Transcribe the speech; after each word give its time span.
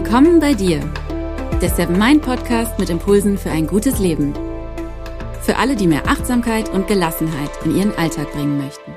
Willkommen 0.00 0.38
bei 0.38 0.54
dir, 0.54 0.78
der 1.60 1.70
Seven 1.70 1.98
Mind 1.98 2.22
Podcast 2.22 2.78
mit 2.78 2.88
Impulsen 2.88 3.36
für 3.36 3.50
ein 3.50 3.66
gutes 3.66 3.98
Leben. 3.98 4.32
Für 5.42 5.56
alle, 5.56 5.74
die 5.74 5.88
mehr 5.88 6.06
Achtsamkeit 6.06 6.68
und 6.68 6.86
Gelassenheit 6.86 7.50
in 7.64 7.76
ihren 7.76 7.92
Alltag 7.96 8.30
bringen 8.30 8.58
möchten. 8.58 8.92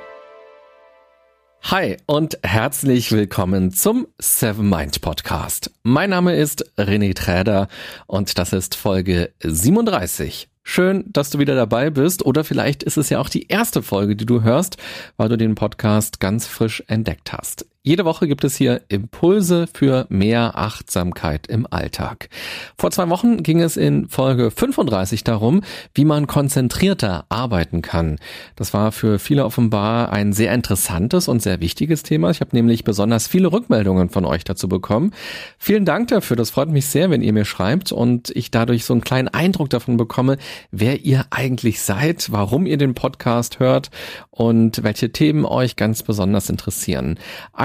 Hi 1.64 1.98
und 2.06 2.38
herzlich 2.44 3.12
willkommen 3.12 3.72
zum 3.72 4.06
Seven 4.20 4.70
Mind 4.70 5.02
Podcast. 5.02 5.72
Mein 5.82 6.12
Name 6.12 6.36
ist 6.36 6.72
René 6.78 7.16
Träder 7.16 7.68
und 8.06 8.38
das 8.38 8.54
ist 8.54 8.76
Folge 8.76 9.32
37. 9.40 10.50
Schön, 10.62 11.06
dass 11.08 11.32
du 11.32 11.40
wieder 11.40 11.56
dabei 11.56 11.90
bist 11.90 12.24
oder 12.24 12.44
vielleicht 12.44 12.84
ist 12.84 12.98
es 12.98 13.10
ja 13.10 13.18
auch 13.18 13.30
die 13.30 13.48
erste 13.48 13.82
Folge, 13.82 14.16
die 14.16 14.28
du 14.28 14.44
hörst, 14.44 14.78
weil 15.18 15.30
du 15.30 15.38
den 15.38 15.56
Podcast 15.56 16.20
ganz 16.20 16.46
frisch 16.46 16.84
entdeckt 16.86 17.34
hast. 17.34 17.66
Jede 17.84 18.06
Woche 18.06 18.28
gibt 18.28 18.44
es 18.44 18.56
hier 18.56 18.84
Impulse 18.90 19.66
für 19.66 20.06
mehr 20.10 20.56
Achtsamkeit 20.56 21.48
im 21.48 21.66
Alltag. 21.68 22.30
Vor 22.78 22.92
zwei 22.92 23.10
Wochen 23.10 23.42
ging 23.42 23.60
es 23.60 23.76
in 23.76 24.08
Folge 24.08 24.52
35 24.52 25.24
darum, 25.24 25.62
wie 25.96 26.06
man 26.06 26.28
konzentrierter 26.28 27.26
arbeiten 27.30 27.82
kann. 27.82 28.20
Das 28.56 28.76
war 28.76 28.92
für 28.92 29.18
viele 29.18 29.46
offenbar 29.46 30.14
ein 30.14 30.32
sehr 30.32 30.54
interessantes 30.54 31.28
und 31.28 31.42
sehr 31.42 31.60
wichtiges 31.60 32.04
Thema. 32.04 32.30
Ich 32.30 32.40
habe 32.40 32.56
nämlich 32.56 32.84
besonders 32.84 33.28
viele 33.28 33.52
Rückmeldungen 33.52 34.12
von 34.12 34.26
euch 34.26 34.44
dazu 34.44 34.70
bekommen. 34.70 35.12
Vielen 35.58 35.84
Dank 35.84 36.10
dafür. 36.10 36.38
Das 36.38 36.52
freut 36.52 36.70
mich 36.70 36.86
sehr, 36.86 37.10
wenn 37.10 37.24
ihr 37.24 37.34
mir 37.34 37.46
schreibt 37.46 37.92
und 37.92 38.30
ich 38.36 38.52
dadurch 38.52 38.86
so 38.86 38.94
einen 38.94 39.02
kleinen 39.02 39.30
Eindruck 39.30 39.72
davon 39.72 39.98
bekomme, 39.98 40.38
wer 40.70 41.04
ihr 41.04 41.26
eigentlich 41.32 41.82
seid, 41.82 42.32
warum 42.32 42.68
ihr 42.68 42.78
den 42.78 42.94
Podcast 42.94 43.60
hört 43.60 43.90
und 44.30 44.84
welche 44.84 45.12
Themen 45.12 45.46
euch 45.46 45.76
ganz 45.78 46.04
besonders 46.04 46.48
interessieren. 46.48 47.18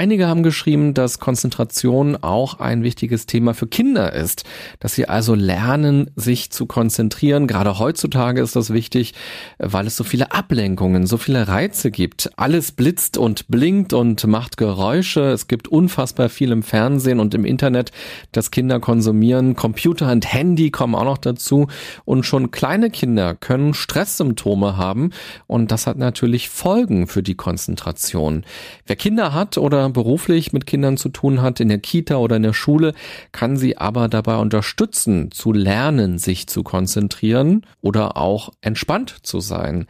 Einige 0.07 0.29
haben 0.29 0.45
geschrieben, 0.45 0.95
dass 0.95 1.19
Konzentration 1.19 2.15
auch 2.15 2.61
ein 2.61 2.85
wichtiges 2.85 3.27
Thema 3.27 3.55
für 3.55 3.67
Kinder 3.67 4.13
ist, 4.13 4.45
dass 4.79 4.95
sie 4.95 5.09
also 5.09 5.35
lernen, 5.35 6.13
sich 6.15 6.53
zu 6.53 6.67
konzentrieren. 6.67 7.49
Gerade 7.49 7.81
heutzutage 7.81 8.41
ist 8.41 8.55
das 8.55 8.73
wichtig, 8.73 9.15
weil 9.59 9.89
es 9.89 9.97
so 9.97 10.05
viele 10.05 10.31
Ablenkungen, 10.31 11.09
so 11.09 11.17
viele 11.17 11.49
Reize 11.49 11.91
gibt. 11.91 12.31
Alles 12.37 12.71
blitzt 12.71 13.19
und 13.19 13.49
blinkt 13.49 13.93
und 13.95 14.25
macht 14.29 14.59
Geräusche. 14.59 15.23
Es 15.23 15.49
gibt 15.49 15.67
unfassbar 15.67 16.29
viel 16.29 16.53
im 16.53 16.63
Fernsehen 16.63 17.19
und 17.19 17.35
im 17.35 17.45
Internet, 17.45 17.91
das 18.31 18.53
Kinder 18.53 18.79
konsumieren. 18.79 19.57
Computer 19.57 20.13
und 20.13 20.33
Handy 20.33 20.71
kommen 20.71 20.95
auch 20.95 21.03
noch 21.03 21.19
dazu. 21.19 21.67
Und 22.05 22.23
schon 22.23 22.53
kleine 22.53 22.91
Kinder 22.91 23.35
können 23.35 23.75
Stresssymptome 23.75 24.77
haben. 24.77 25.11
Und 25.49 25.73
das 25.73 25.89
hat 25.89 25.99
natürlich 25.99 26.49
Folgen 26.49 27.09
für 27.09 27.25
die 27.25 27.35
Konzentration. 27.35 28.45
Wer 28.87 28.95
Kinder 28.95 29.33
hat 29.33 29.59
oder 29.59 29.96
beruflich 29.97 30.53
mit 30.53 30.67
Kindern 30.67 30.99
zu 30.99 31.09
tun 31.09 31.41
hat, 31.41 31.59
in 31.59 31.69
der 31.69 31.79
Kita 31.79 32.17
oder 32.17 32.37
in 32.37 32.43
der 32.43 32.53
Schule, 32.53 32.93
kann 33.33 33.57
sie 33.57 33.79
aber 33.79 34.09
dabei 34.09 34.37
unterstützen, 34.37 35.31
zu 35.31 35.55
lernen, 35.55 36.19
sich 36.19 36.47
zu 36.49 36.63
konzentrieren 36.63 37.65
oder 37.81 38.19
auch 38.19 38.51
entspannt 38.61 39.17
zu 39.23 39.41
sein. 39.41 39.87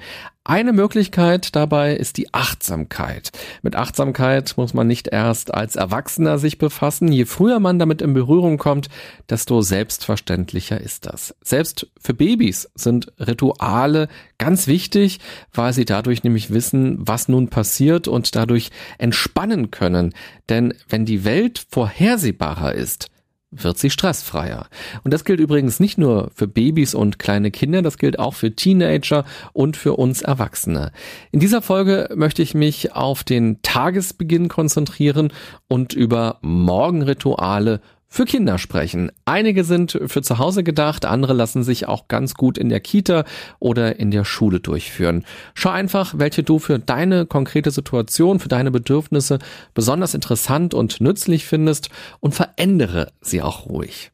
Eine 0.48 0.72
Möglichkeit 0.72 1.56
dabei 1.56 1.96
ist 1.96 2.18
die 2.18 2.32
Achtsamkeit. 2.32 3.32
Mit 3.62 3.74
Achtsamkeit 3.74 4.54
muss 4.56 4.74
man 4.74 4.86
nicht 4.86 5.08
erst 5.08 5.52
als 5.52 5.74
Erwachsener 5.74 6.38
sich 6.38 6.58
befassen. 6.58 7.10
Je 7.10 7.24
früher 7.24 7.58
man 7.58 7.80
damit 7.80 8.00
in 8.00 8.14
Berührung 8.14 8.56
kommt, 8.56 8.88
desto 9.28 9.60
selbstverständlicher 9.60 10.80
ist 10.80 11.06
das. 11.06 11.34
Selbst 11.42 11.88
für 12.00 12.14
Babys 12.14 12.70
sind 12.76 13.12
Rituale 13.18 14.06
ganz 14.38 14.68
wichtig, 14.68 15.18
weil 15.52 15.72
sie 15.72 15.84
dadurch 15.84 16.22
nämlich 16.22 16.52
wissen, 16.52 16.98
was 17.00 17.26
nun 17.26 17.48
passiert 17.48 18.06
und 18.06 18.36
dadurch 18.36 18.70
entspannen 18.98 19.72
können. 19.72 20.14
Denn 20.48 20.74
wenn 20.88 21.06
die 21.06 21.24
Welt 21.24 21.66
vorhersehbarer 21.70 22.72
ist, 22.72 23.08
wird 23.50 23.78
sie 23.78 23.90
stressfreier. 23.90 24.66
Und 25.04 25.14
das 25.14 25.24
gilt 25.24 25.40
übrigens 25.40 25.80
nicht 25.80 25.98
nur 25.98 26.30
für 26.34 26.48
Babys 26.48 26.94
und 26.94 27.18
kleine 27.18 27.50
Kinder, 27.50 27.82
das 27.82 27.98
gilt 27.98 28.18
auch 28.18 28.34
für 28.34 28.54
Teenager 28.54 29.24
und 29.52 29.76
für 29.76 29.94
uns 29.94 30.22
Erwachsene. 30.22 30.92
In 31.30 31.40
dieser 31.40 31.62
Folge 31.62 32.08
möchte 32.14 32.42
ich 32.42 32.54
mich 32.54 32.92
auf 32.92 33.24
den 33.24 33.62
Tagesbeginn 33.62 34.48
konzentrieren 34.48 35.32
und 35.68 35.92
über 35.92 36.38
Morgenrituale 36.42 37.80
für 38.08 38.24
Kinder 38.24 38.58
sprechen. 38.58 39.10
Einige 39.24 39.64
sind 39.64 39.98
für 40.06 40.22
zu 40.22 40.38
Hause 40.38 40.62
gedacht, 40.62 41.04
andere 41.04 41.32
lassen 41.32 41.62
sich 41.62 41.88
auch 41.88 42.08
ganz 42.08 42.34
gut 42.34 42.56
in 42.56 42.68
der 42.68 42.80
Kita 42.80 43.24
oder 43.58 43.98
in 43.98 44.10
der 44.10 44.24
Schule 44.24 44.60
durchführen. 44.60 45.24
Schau 45.54 45.70
einfach, 45.70 46.14
welche 46.16 46.42
du 46.42 46.58
für 46.58 46.78
deine 46.78 47.26
konkrete 47.26 47.70
Situation, 47.70 48.38
für 48.38 48.48
deine 48.48 48.70
Bedürfnisse 48.70 49.38
besonders 49.74 50.14
interessant 50.14 50.72
und 50.72 51.00
nützlich 51.00 51.46
findest 51.46 51.90
und 52.20 52.34
verändere 52.34 53.12
sie 53.20 53.42
auch 53.42 53.66
ruhig. 53.66 54.12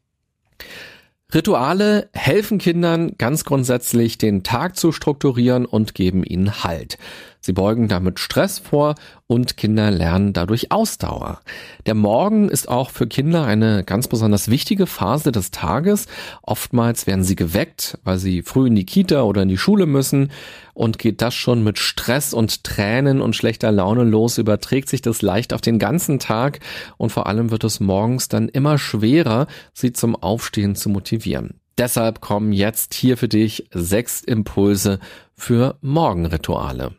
Rituale 1.33 2.09
helfen 2.13 2.59
Kindern 2.59 3.13
ganz 3.17 3.43
grundsätzlich, 3.43 4.19
den 4.19 4.43
Tag 4.43 4.75
zu 4.75 4.91
strukturieren 4.91 5.65
und 5.65 5.95
geben 5.95 6.23
ihnen 6.23 6.63
Halt. 6.63 6.99
Sie 7.45 7.51
beugen 7.51 7.89
damit 7.89 8.19
Stress 8.19 8.57
vor 8.57 8.95
und 9.27 9.57
Kinder 9.57 9.91
lernen 9.91 10.31
dadurch 10.31 10.71
Ausdauer. 10.71 11.41
Der 11.85 11.93
Morgen 11.93 12.47
ist 12.47 12.69
auch 12.69 12.89
für 12.89 13.05
Kinder 13.05 13.45
eine 13.45 13.83
ganz 13.83 14.07
besonders 14.07 14.49
wichtige 14.49 14.87
Phase 14.87 15.33
des 15.33 15.51
Tages. 15.51 16.07
Oftmals 16.41 17.05
werden 17.05 17.25
sie 17.25 17.35
geweckt, 17.35 17.99
weil 18.05 18.17
sie 18.17 18.43
früh 18.43 18.67
in 18.67 18.75
die 18.75 18.85
Kita 18.85 19.23
oder 19.23 19.41
in 19.41 19.49
die 19.49 19.57
Schule 19.57 19.87
müssen 19.87 20.31
und 20.73 20.99
geht 20.99 21.21
das 21.21 21.35
schon 21.35 21.65
mit 21.65 21.79
Stress 21.79 22.33
und 22.33 22.63
Tränen 22.63 23.19
und 23.19 23.35
schlechter 23.35 23.73
Laune 23.73 24.05
los, 24.05 24.37
überträgt 24.37 24.87
sich 24.87 25.01
das 25.01 25.21
leicht 25.21 25.53
auf 25.53 25.59
den 25.59 25.79
ganzen 25.79 26.19
Tag 26.19 26.61
und 26.95 27.11
vor 27.11 27.27
allem 27.27 27.51
wird 27.51 27.65
es 27.65 27.81
morgens 27.81 28.29
dann 28.29 28.47
immer 28.47 28.77
schwerer, 28.77 29.47
sie 29.73 29.91
zum 29.91 30.15
Aufstehen 30.15 30.77
zu 30.77 30.87
motivieren. 30.87 31.59
Deshalb 31.77 32.21
kommen 32.21 32.53
jetzt 32.53 32.93
hier 32.93 33.17
für 33.17 33.27
dich 33.27 33.67
sechs 33.73 34.21
Impulse 34.21 34.99
für 35.35 35.77
Morgenrituale. 35.81 36.95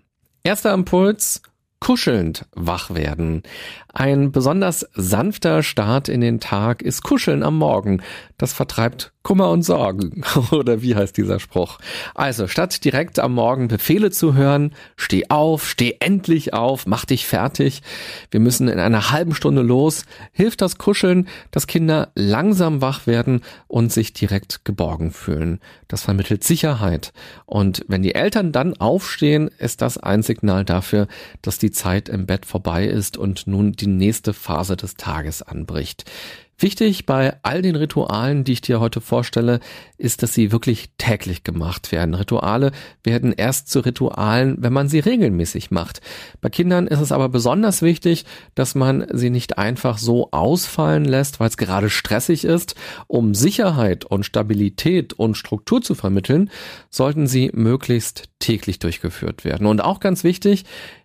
Erster 0.47 0.75
Impuls, 0.75 1.41
kuschelnd 1.81 2.45
wach 2.55 2.93
werden. 2.93 3.45
Ein 3.95 4.31
besonders 4.31 4.87
sanfter 4.93 5.63
Start 5.63 6.11
in 6.11 6.21
den 6.21 6.39
Tag 6.39 6.83
ist 6.83 7.03
Kuscheln 7.03 7.43
am 7.43 7.57
Morgen. 7.57 8.03
Das 8.37 8.53
vertreibt 8.53 9.14
Kummer 9.25 9.51
und 9.51 9.63
Sorgen. 9.63 10.23
Oder 10.53 10.83
wie 10.83 10.95
heißt 10.95 11.17
dieser 11.17 11.41
Spruch? 11.41 11.79
Also, 12.15 12.47
statt 12.47 12.85
direkt 12.85 13.19
am 13.19 13.33
Morgen 13.33 13.69
Befehle 13.69 14.11
zu 14.11 14.35
hören, 14.35 14.75
steh 14.97 15.31
auf, 15.31 15.67
steh 15.67 15.97
endlich 15.99 16.53
auf, 16.53 16.87
mach 16.87 17.07
dich 17.07 17.27
fertig. 17.27 17.81
Wir 18.31 18.39
müssen 18.39 18.69
in 18.69 18.79
einer 18.79 19.11
halben 19.11 19.35
Stunde 19.35 19.63
los. 19.63 20.05
Hilft 20.31 20.61
das 20.61 20.77
Kuscheln, 20.77 21.27
dass 21.51 21.67
Kinder 21.67 22.13
langsam 22.15 22.83
wach 22.83 23.07
werden 23.07 23.41
und 23.67 23.91
sich 23.93 24.13
direkt 24.13 24.67
geborgen 24.67 25.11
fühlen. 25.11 25.59
Das 25.89 26.03
vermittelt 26.03 26.45
Sicherheit. 26.45 27.15
Und 27.47 27.83
wenn 27.89 28.03
die 28.03 28.15
Eltern 28.15 28.53
dann 28.53 28.75
aufstehen, 28.75 29.49
ist 29.59 29.81
das 29.81 29.97
ein 29.97 30.23
Signal 30.23 30.67
dafür, 30.67 31.09
dass 31.41 31.57
die 31.57 31.71
Zeit 31.71 32.11
im 32.11 32.27
Bett 32.27 32.45
vorbei 32.45 32.85
ist 32.85 33.17
und 33.17 33.47
nun 33.47 33.73
die 33.73 33.87
nächste 33.87 34.35
Phase 34.35 34.77
des 34.77 34.97
Tages 34.97 35.41
anbricht. 35.41 36.05
Wichtig 36.59 37.07
bei 37.07 37.37
all 37.43 37.63
den 37.63 37.77
Ritualen, 37.77 38.45
die 38.45 38.53
ich 38.53 38.61
dir 38.61 38.81
heute 38.81 39.01
vorstelle, 39.01 39.61
ist, 39.99 40.23
dass 40.23 40.35
sie 40.35 40.53
wirklich 40.53 40.91
täglich 40.99 41.43
gemacht 41.43 41.91
werden. 41.93 42.15
Rituale 42.15 42.71
werden 43.03 43.33
erst 43.33 43.69
zu 43.71 43.81
Ritualen, 43.81 44.57
wenn 44.61 44.73
man 44.73 44.89
sie 44.89 45.01
regelmäßig 45.01 45.71
macht. 45.71 46.01
Bei 46.41 46.49
Kindern 46.49 46.87
ist 46.87 47.01
es 47.01 47.13
aber 47.13 47.29
besonders 47.29 47.83
wichtig, 47.83 48.25
dass 48.55 48.75
man 48.75 49.07
sie 49.13 49.31
nicht 49.31 49.59
einfach 49.59 49.99
so 49.99 50.31
ausfallen 50.31 51.05
lässt, 51.05 51.41
weil 51.41 51.49
es 51.49 51.57
gerade 51.57 51.91
stressig 51.91 52.45
ist. 52.45 52.77
Um 53.09 53.35
Sicherheit 53.35 54.05
und 54.05 54.25
Stabilität 54.25 55.13
und 55.13 55.37
Struktur 55.37 55.83
zu 55.83 55.95
vermitteln, 55.95 56.51
sollten 56.91 57.27
sie 57.27 57.51
möglichst 57.53 58.29
täglich 58.39 58.79
durchgeführt 58.79 59.45
werden. 59.45 59.67
Und 59.67 59.83
auch 59.83 60.01
ganz 60.01 60.23
wichtig, 60.23 60.65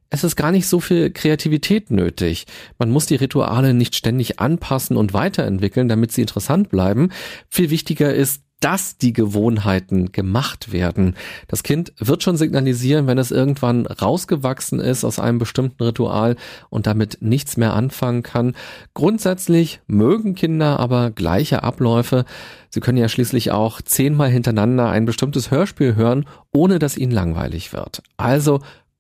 es 0.10 0.24
ist 0.24 0.36
gar 0.36 0.52
nicht 0.52 0.68
so 0.68 0.80
viel 0.80 1.12
Kreativität 1.12 1.92
nötig. 1.92 2.46
Man 2.78 2.90
muss 2.90 3.06
die 3.06 3.16
Rituale 3.16 3.74
nicht 3.74 3.96
ständig 3.96 4.40
anpassen 4.40 4.98
und 4.98 5.14
weiterentwickeln, 5.14 5.88
damit 5.88 6.12
sie 6.12 6.22
interessant 6.22 6.70
bleiben. 6.70 7.10
Viel 7.50 7.70
wichtiger 7.70 8.14
ist, 8.14 8.44
dass 8.60 8.98
die 8.98 9.14
Gewohnheiten 9.14 10.12
gemacht 10.12 10.74
werden. 10.74 11.16
Das 11.48 11.64
Kind 11.64 11.94
wird 11.98 12.24
schon 12.24 12.36
signalisieren, 12.36 13.08
wenn 13.08 13.18
es 13.18 13.32
irgendwann 13.32 13.86
rausgewachsen 13.86 14.80
ist 14.80 15.06
aus 15.06 15.20
einem 15.20 15.38
bestimmten 15.38 15.82
Ritual 15.84 16.36
und 16.70 16.86
damit 16.86 17.20
nichts 17.22 17.56
mehr 17.56 17.74
anfangen 17.74 18.22
kann. 18.22 18.56
Grundsätzlich 18.94 19.80
mögen 19.88 20.36
Kinder 20.36 20.80
aber 20.80 21.12
gleiche 21.12 21.64
Abläufe. 21.64 22.26
Sie 22.70 22.82
können 22.82 22.98
ja 22.98 23.08
schließlich 23.08 23.52
auch 23.52 23.82
zehnmal 23.82 24.30
hintereinander 24.30 24.90
ein 24.90 25.06
bestimmtes 25.06 25.52
Hörspiel 25.52 25.96
hören, 25.96 26.26
ohne 26.52 26.80
dass 26.80 26.98
ihnen 26.98 27.14
langweilig 27.14 27.72
wird. 27.72 28.04
Also 28.18 28.60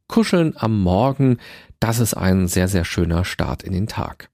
Kuscheln 0.10 0.56
am 0.58 0.82
Morgen, 0.82 1.38
das 1.80 2.00
ist 2.00 2.16
ein 2.16 2.50
sehr, 2.50 2.68
sehr 2.68 2.84
schöner 2.84 3.24
Start 3.24 3.64
in 3.64 3.72
den 3.72 3.88
Tag. 3.88 4.30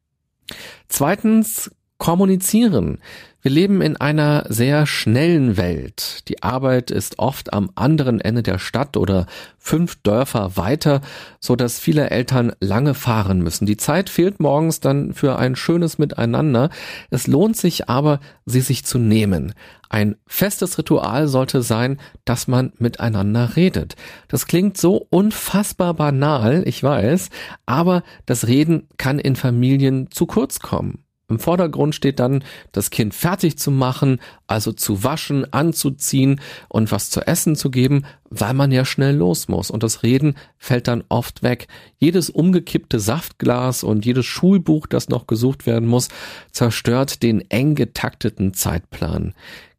Zweitens, 0.87 1.69
kommunizieren. 1.99 2.99
Wir 3.45 3.51
leben 3.51 3.79
in 3.81 3.95
einer 3.95 4.47
sehr 4.49 4.87
schnellen 4.87 5.55
Welt. 5.55 6.27
Die 6.29 6.41
Arbeit 6.41 6.89
ist 6.89 7.19
oft 7.19 7.53
am 7.53 7.69
anderen 7.75 8.19
Ende 8.19 8.41
der 8.41 8.57
Stadt 8.57 8.97
oder 8.97 9.27
fünf 9.59 9.97
Dörfer 9.97 10.57
weiter, 10.57 11.01
so 11.39 11.55
dass 11.55 11.79
viele 11.79 12.09
Eltern 12.09 12.53
lange 12.59 12.95
fahren 12.95 13.43
müssen. 13.43 13.67
Die 13.67 13.77
Zeit 13.77 14.09
fehlt 14.09 14.39
morgens 14.39 14.79
dann 14.79 15.13
für 15.13 15.37
ein 15.37 15.55
schönes 15.55 15.99
Miteinander. 15.99 16.71
Es 17.11 17.27
lohnt 17.27 17.55
sich 17.55 17.87
aber, 17.87 18.19
sie 18.47 18.61
sich 18.61 18.83
zu 18.83 18.97
nehmen. 18.97 19.53
Ein 19.89 20.15
festes 20.25 20.79
Ritual 20.79 21.27
sollte 21.27 21.61
sein, 21.61 21.99
dass 22.25 22.47
man 22.47 22.73
miteinander 22.79 23.55
redet. 23.55 23.95
Das 24.27 24.47
klingt 24.47 24.75
so 24.75 25.05
unfassbar 25.11 25.93
banal, 25.93 26.63
ich 26.65 26.81
weiß, 26.81 27.29
aber 27.67 28.01
das 28.25 28.47
Reden 28.47 28.87
kann 28.97 29.19
in 29.19 29.35
Familien 29.35 30.09
zu 30.09 30.25
kurz 30.25 30.61
kommen. 30.61 31.04
Im 31.27 31.39
Vordergrund 31.39 31.95
steht 31.95 32.19
dann, 32.19 32.43
das 32.71 32.91
Kind 32.91 33.15
fertig 33.15 33.57
zu 33.57 33.71
machen, 33.71 34.19
also 34.45 34.71
zu 34.71 35.03
waschen, 35.03 35.51
anzuziehen 35.51 36.39
und 36.69 36.91
was 36.91 37.09
zu 37.09 37.21
essen 37.25 37.55
zu 37.55 37.71
geben, 37.71 38.05
weil 38.29 38.53
man 38.53 38.71
ja 38.71 38.85
schnell 38.85 39.15
los 39.15 39.47
muss. 39.47 39.71
Und 39.71 39.81
das 39.81 40.03
Reden 40.03 40.35
fällt 40.57 40.87
dann 40.87 41.03
oft 41.09 41.41
weg. 41.41 41.67
Jedes 41.97 42.29
umgekippte 42.29 42.99
Saftglas 42.99 43.83
und 43.83 44.05
jedes 44.05 44.27
Schulbuch, 44.27 44.85
das 44.85 45.09
noch 45.09 45.25
gesucht 45.25 45.65
werden 45.65 45.87
muss, 45.87 46.09
zerstört 46.51 47.23
den 47.23 47.49
eng 47.49 47.73
getakteten 47.73 48.53
Zeitplan. 48.53 49.33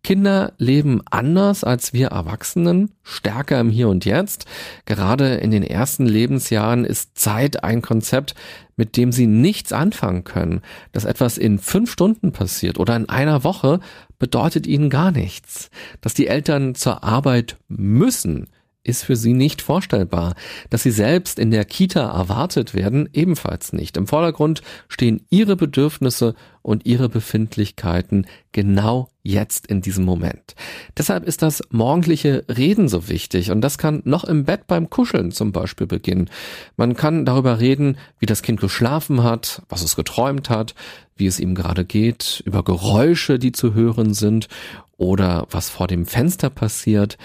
Kinder 0.06 0.52
leben 0.58 1.00
anders 1.10 1.64
als 1.64 1.92
wir 1.92 2.06
Erwachsenen, 2.12 2.92
stärker 3.02 3.58
im 3.58 3.70
Hier 3.70 3.88
und 3.88 4.04
Jetzt. 4.04 4.44
Gerade 4.84 5.34
in 5.34 5.50
den 5.50 5.64
ersten 5.64 6.06
Lebensjahren 6.06 6.84
ist 6.84 7.18
Zeit 7.18 7.64
ein 7.64 7.82
Konzept, 7.82 8.36
mit 8.76 8.96
dem 8.96 9.10
sie 9.10 9.26
nichts 9.26 9.72
anfangen 9.72 10.22
können. 10.22 10.60
Dass 10.92 11.06
etwas 11.06 11.38
in 11.38 11.58
fünf 11.58 11.90
Stunden 11.90 12.30
passiert 12.30 12.78
oder 12.78 12.94
in 12.94 13.08
einer 13.08 13.42
Woche, 13.42 13.80
bedeutet 14.20 14.68
ihnen 14.68 14.90
gar 14.90 15.10
nichts. 15.10 15.70
Dass 16.02 16.14
die 16.14 16.28
Eltern 16.28 16.76
zur 16.76 17.02
Arbeit 17.02 17.56
müssen, 17.66 18.46
ist 18.84 19.02
für 19.02 19.16
sie 19.16 19.32
nicht 19.32 19.60
vorstellbar. 19.60 20.34
Dass 20.70 20.84
sie 20.84 20.92
selbst 20.92 21.40
in 21.40 21.50
der 21.50 21.64
Kita 21.64 22.16
erwartet 22.16 22.74
werden, 22.74 23.08
ebenfalls 23.12 23.72
nicht. 23.72 23.96
Im 23.96 24.06
Vordergrund 24.06 24.62
stehen 24.86 25.26
ihre 25.30 25.56
Bedürfnisse 25.56 26.36
und 26.66 26.84
ihre 26.84 27.08
Befindlichkeiten 27.08 28.26
genau 28.50 29.08
jetzt 29.22 29.68
in 29.68 29.82
diesem 29.82 30.04
Moment. 30.04 30.56
Deshalb 30.96 31.24
ist 31.24 31.42
das 31.42 31.62
morgendliche 31.70 32.44
Reden 32.48 32.88
so 32.88 33.08
wichtig 33.08 33.52
und 33.52 33.60
das 33.60 33.78
kann 33.78 34.02
noch 34.04 34.24
im 34.24 34.44
Bett 34.44 34.66
beim 34.66 34.90
Kuscheln 34.90 35.30
zum 35.30 35.52
Beispiel 35.52 35.86
beginnen. 35.86 36.28
Man 36.76 36.96
kann 36.96 37.24
darüber 37.24 37.60
reden, 37.60 37.98
wie 38.18 38.26
das 38.26 38.42
Kind 38.42 38.60
geschlafen 38.60 39.22
hat, 39.22 39.62
was 39.68 39.82
es 39.82 39.94
geträumt 39.94 40.50
hat, 40.50 40.74
wie 41.14 41.26
es 41.26 41.38
ihm 41.38 41.54
gerade 41.54 41.84
geht, 41.84 42.42
über 42.44 42.64
Geräusche, 42.64 43.38
die 43.38 43.52
zu 43.52 43.72
hören 43.72 44.12
sind 44.12 44.48
oder 44.96 45.46
was 45.50 45.70
vor 45.70 45.86
dem 45.86 46.04
Fenster 46.04 46.50
passiert. 46.50 47.16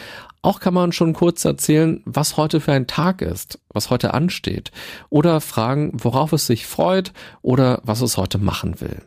Auch 0.44 0.60
kann 0.60 0.76
man 0.76 0.92
schon 0.92 1.14
kurz 1.14 1.46
erzählen, 1.46 2.04
was 2.06 2.38
heute 2.38 2.60
für 2.60 2.74
ein 2.74 2.86
Tag 2.86 3.24
ist, 3.24 3.60
was 3.70 3.90
heute 3.90 4.14
ansteht, 4.14 4.72
oder 5.10 5.42
fragen, 5.42 5.94
worauf 5.96 6.32
es 6.32 6.46
sich 6.46 6.68
freut 6.68 7.12
oder 7.42 7.82
was 7.84 8.02
es 8.02 8.18
heute 8.18 8.38
machen 8.38 8.82
will. 8.82 9.02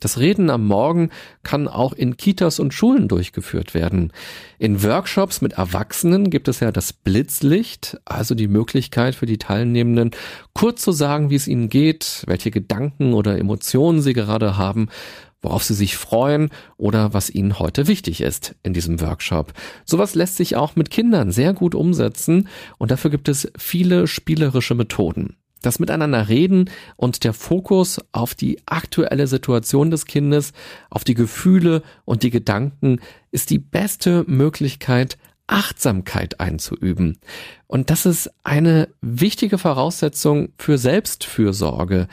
Das 0.00 0.18
Reden 0.18 0.50
am 0.50 0.66
Morgen 0.66 1.10
kann 1.42 1.68
auch 1.68 1.92
in 1.92 2.16
Kitas 2.16 2.58
und 2.58 2.74
Schulen 2.74 3.08
durchgeführt 3.08 3.74
werden. 3.74 4.12
In 4.58 4.82
Workshops 4.82 5.40
mit 5.40 5.54
Erwachsenen 5.54 6.30
gibt 6.30 6.48
es 6.48 6.60
ja 6.60 6.70
das 6.72 6.92
Blitzlicht, 6.92 7.98
also 8.04 8.34
die 8.34 8.48
Möglichkeit 8.48 9.14
für 9.14 9.26
die 9.26 9.38
Teilnehmenden, 9.38 10.10
kurz 10.54 10.82
zu 10.82 10.92
sagen, 10.92 11.30
wie 11.30 11.36
es 11.36 11.48
ihnen 11.48 11.68
geht, 11.68 12.24
welche 12.26 12.50
Gedanken 12.50 13.14
oder 13.14 13.38
Emotionen 13.38 14.02
sie 14.02 14.12
gerade 14.12 14.56
haben 14.56 14.88
worauf 15.42 15.62
sie 15.62 15.74
sich 15.74 15.96
freuen 15.96 16.50
oder 16.76 17.14
was 17.14 17.30
ihnen 17.30 17.58
heute 17.60 17.86
wichtig 17.86 18.20
ist 18.20 18.56
in 18.64 18.72
diesem 18.72 19.00
Workshop. 19.00 19.52
Sowas 19.84 20.16
lässt 20.16 20.36
sich 20.36 20.56
auch 20.56 20.74
mit 20.74 20.90
Kindern 20.90 21.30
sehr 21.30 21.52
gut 21.52 21.74
umsetzen 21.74 22.48
und 22.78 22.90
dafür 22.90 23.12
gibt 23.12 23.28
es 23.28 23.52
viele 23.56 24.08
spielerische 24.08 24.74
Methoden. 24.74 25.36
Das 25.62 25.78
Miteinander 25.78 26.28
reden 26.28 26.70
und 26.96 27.24
der 27.24 27.32
Fokus 27.32 28.00
auf 28.12 28.34
die 28.34 28.58
aktuelle 28.66 29.26
Situation 29.26 29.90
des 29.90 30.04
Kindes, 30.04 30.52
auf 30.90 31.04
die 31.04 31.14
Gefühle 31.14 31.82
und 32.04 32.22
die 32.22 32.30
Gedanken 32.30 33.00
ist 33.30 33.50
die 33.50 33.58
beste 33.58 34.24
Möglichkeit, 34.26 35.18
Achtsamkeit 35.46 36.40
einzuüben. 36.40 37.18
Und 37.66 37.90
das 37.90 38.04
ist 38.04 38.30
eine 38.44 38.88
wichtige 39.00 39.58
Voraussetzung 39.58 40.50
für 40.58 40.76
Selbstfürsorge. 40.76 42.08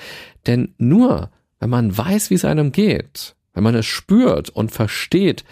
Denn 0.45 0.73
nur 0.77 1.31
wenn 1.59 1.69
man 1.69 1.97
weiß, 1.97 2.29
wie 2.29 2.35
es 2.35 2.45
einem 2.45 2.71
geht, 2.71 3.35
wenn 3.53 3.63
man 3.63 3.75
es 3.75 3.85
spürt 3.85 4.49
und 4.49 4.71
versteht, 4.71 5.45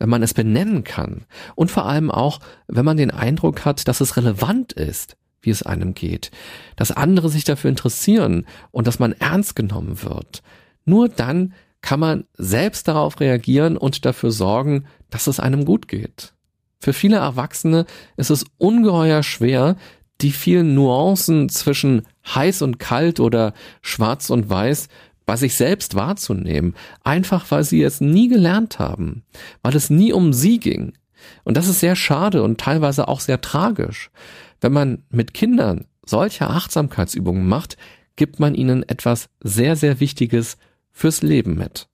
wenn 0.00 0.08
man 0.08 0.22
es 0.22 0.34
benennen 0.34 0.82
kann 0.82 1.26
und 1.54 1.70
vor 1.70 1.86
allem 1.86 2.10
auch, 2.10 2.40
wenn 2.66 2.84
man 2.84 2.96
den 2.96 3.12
Eindruck 3.12 3.64
hat, 3.64 3.86
dass 3.86 4.00
es 4.00 4.16
relevant 4.16 4.72
ist, 4.72 5.16
wie 5.44 5.50
es 5.50 5.62
einem 5.62 5.94
geht, 5.94 6.30
dass 6.76 6.90
andere 6.90 7.28
sich 7.28 7.44
dafür 7.44 7.70
interessieren 7.70 8.46
und 8.70 8.86
dass 8.86 8.98
man 8.98 9.12
ernst 9.12 9.56
genommen 9.56 10.02
wird. 10.02 10.42
Nur 10.84 11.08
dann 11.08 11.54
kann 11.80 12.00
man 12.00 12.24
selbst 12.34 12.88
darauf 12.88 13.20
reagieren 13.20 13.76
und 13.76 14.04
dafür 14.04 14.30
sorgen, 14.30 14.86
dass 15.10 15.26
es 15.26 15.40
einem 15.40 15.64
gut 15.64 15.86
geht. 15.88 16.32
Für 16.80 16.92
viele 16.92 17.16
Erwachsene 17.16 17.86
ist 18.16 18.30
es 18.30 18.44
ungeheuer 18.58 19.22
schwer, 19.22 19.76
die 20.20 20.32
vielen 20.32 20.74
Nuancen 20.74 21.48
zwischen 21.48 22.02
heiß 22.26 22.62
und 22.62 22.78
kalt 22.78 23.20
oder 23.20 23.52
schwarz 23.82 24.30
und 24.30 24.48
weiß 24.48 24.88
bei 25.26 25.36
sich 25.36 25.54
selbst 25.54 25.94
wahrzunehmen, 25.94 26.74
einfach 27.02 27.50
weil 27.50 27.64
sie 27.64 27.82
es 27.82 28.00
nie 28.00 28.28
gelernt 28.28 28.78
haben, 28.78 29.24
weil 29.62 29.74
es 29.74 29.90
nie 29.90 30.12
um 30.12 30.32
sie 30.32 30.58
ging. 30.58 30.92
Und 31.44 31.56
das 31.56 31.68
ist 31.68 31.80
sehr 31.80 31.96
schade 31.96 32.42
und 32.42 32.60
teilweise 32.60 33.08
auch 33.08 33.20
sehr 33.20 33.40
tragisch. 33.40 34.10
Wenn 34.64 34.72
man 34.72 35.02
mit 35.10 35.34
Kindern 35.34 35.88
solche 36.06 36.48
Achtsamkeitsübungen 36.48 37.46
macht, 37.46 37.76
gibt 38.16 38.40
man 38.40 38.54
ihnen 38.54 38.82
etwas 38.82 39.28
sehr, 39.42 39.76
sehr 39.76 40.00
Wichtiges 40.00 40.56
fürs 40.90 41.20
Leben 41.20 41.56
mit. 41.56 41.86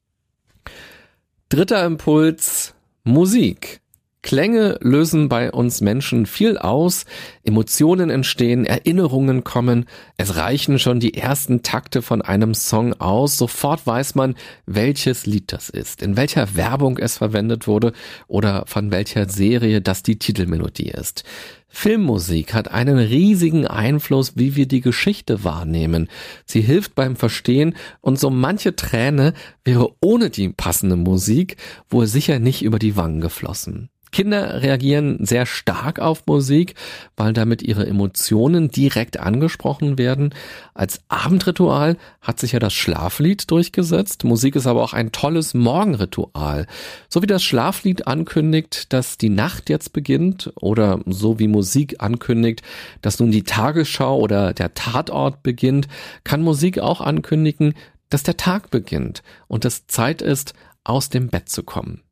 Dritter 1.48 1.84
Impuls, 1.84 2.76
Musik. 3.02 3.80
Klänge 4.22 4.78
lösen 4.82 5.30
bei 5.30 5.50
uns 5.50 5.80
Menschen 5.80 6.26
viel 6.26 6.58
aus, 6.58 7.06
Emotionen 7.42 8.10
entstehen, 8.10 8.66
Erinnerungen 8.66 9.44
kommen, 9.44 9.86
es 10.18 10.36
reichen 10.36 10.78
schon 10.78 11.00
die 11.00 11.14
ersten 11.14 11.62
Takte 11.62 12.02
von 12.02 12.20
einem 12.20 12.52
Song 12.52 12.92
aus, 13.00 13.38
sofort 13.38 13.86
weiß 13.86 14.14
man, 14.16 14.34
welches 14.66 15.24
Lied 15.24 15.52
das 15.52 15.70
ist, 15.70 16.02
in 16.02 16.18
welcher 16.18 16.54
Werbung 16.54 16.98
es 16.98 17.16
verwendet 17.16 17.66
wurde 17.66 17.92
oder 18.28 18.64
von 18.66 18.90
welcher 18.90 19.28
Serie 19.28 19.80
das 19.80 20.02
die 20.02 20.18
Titelmelodie 20.18 20.90
ist. 20.90 21.24
Filmmusik 21.72 22.52
hat 22.52 22.70
einen 22.70 22.98
riesigen 22.98 23.66
Einfluss, 23.66 24.32
wie 24.36 24.56
wir 24.56 24.66
die 24.66 24.80
Geschichte 24.80 25.44
wahrnehmen. 25.44 26.08
Sie 26.44 26.60
hilft 26.60 26.94
beim 26.94 27.16
Verstehen 27.16 27.74
und 28.00 28.18
so 28.18 28.28
manche 28.28 28.76
Träne 28.76 29.34
wäre 29.64 29.94
ohne 30.02 30.30
die 30.30 30.50
passende 30.50 30.96
Musik 30.96 31.56
wohl 31.88 32.06
sicher 32.06 32.38
nicht 32.38 32.62
über 32.62 32.80
die 32.80 32.96
Wangen 32.96 33.20
geflossen. 33.20 33.88
Kinder 34.12 34.62
reagieren 34.62 35.24
sehr 35.24 35.46
stark 35.46 35.98
auf 35.98 36.26
Musik, 36.26 36.74
weil 37.16 37.32
damit 37.32 37.62
ihre 37.62 37.86
Emotionen 37.86 38.70
direkt 38.70 39.20
angesprochen 39.20 39.98
werden. 39.98 40.34
Als 40.74 41.00
Abendritual 41.08 41.96
hat 42.20 42.40
sich 42.40 42.52
ja 42.52 42.58
das 42.58 42.72
Schlaflied 42.72 43.50
durchgesetzt. 43.50 44.24
Musik 44.24 44.56
ist 44.56 44.66
aber 44.66 44.82
auch 44.82 44.92
ein 44.92 45.12
tolles 45.12 45.54
Morgenritual. 45.54 46.66
So 47.08 47.22
wie 47.22 47.26
das 47.26 47.42
Schlaflied 47.42 48.06
ankündigt, 48.06 48.92
dass 48.92 49.18
die 49.18 49.30
Nacht 49.30 49.70
jetzt 49.70 49.92
beginnt 49.92 50.52
oder 50.56 51.00
so 51.06 51.38
wie 51.38 51.48
Musik 51.48 51.96
ankündigt, 51.98 52.62
dass 53.02 53.20
nun 53.20 53.30
die 53.30 53.44
Tagesschau 53.44 54.18
oder 54.18 54.52
der 54.52 54.74
Tatort 54.74 55.42
beginnt, 55.42 55.88
kann 56.24 56.42
Musik 56.42 56.78
auch 56.78 57.00
ankündigen, 57.00 57.74
dass 58.08 58.22
der 58.24 58.36
Tag 58.36 58.70
beginnt 58.70 59.22
und 59.46 59.64
es 59.64 59.86
Zeit 59.86 60.20
ist, 60.20 60.54
aus 60.84 61.08
dem 61.08 61.28
Bett 61.28 61.48
zu 61.48 61.62
kommen. 61.62 62.02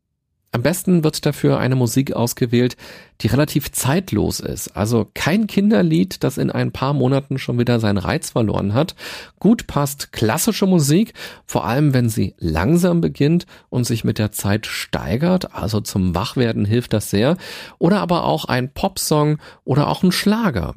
Am 0.51 0.63
besten 0.63 1.05
wird 1.05 1.27
dafür 1.27 1.59
eine 1.59 1.77
Musik 1.77 2.15
ausgewählt, 2.15 2.79
die 3.21 3.27
relativ 3.27 3.71
zeitlos 3.71 4.41
ist. 4.41 4.69
Also 4.69 5.07
kein 5.13 5.47
Kinderlied, 5.47 6.25
das 6.25 6.39
in 6.39 6.51
ein 6.51 6.73
paar 6.73 6.95
Monaten 6.95 7.39
schon 7.39 7.59
wieder 7.59 7.81
seinen 7.81 7.99
Reiz 7.99 8.31
verloren 8.31 8.73
hat. 8.73 8.95
Gut 9.39 9.67
passt 9.67 10.11
klassische 10.11 10.65
Musik, 10.65 11.13
vor 11.45 11.67
allem 11.67 11.93
wenn 11.93 12.09
sie 12.09 12.35
langsam 12.39 13.03
beginnt 13.03 13.45
und 13.69 13.85
sich 13.85 14.05
mit 14.05 14.19
der 14.19 14.33
Zeit 14.33 14.65
steigert. 14.65 15.55
Also 15.55 15.81
zum 15.81 16.15
Wachwerden 16.15 16.65
hilft 16.65 16.95
das 16.95 17.11
sehr. 17.11 17.37
Oder 17.79 18.01
aber 18.01 18.25
auch 18.25 18.47
ein 18.47 18.73
Popsong 18.73 19.37
oder 19.65 19.89
auch 19.89 20.03
ein 20.03 20.13
Schlager. 20.13 20.75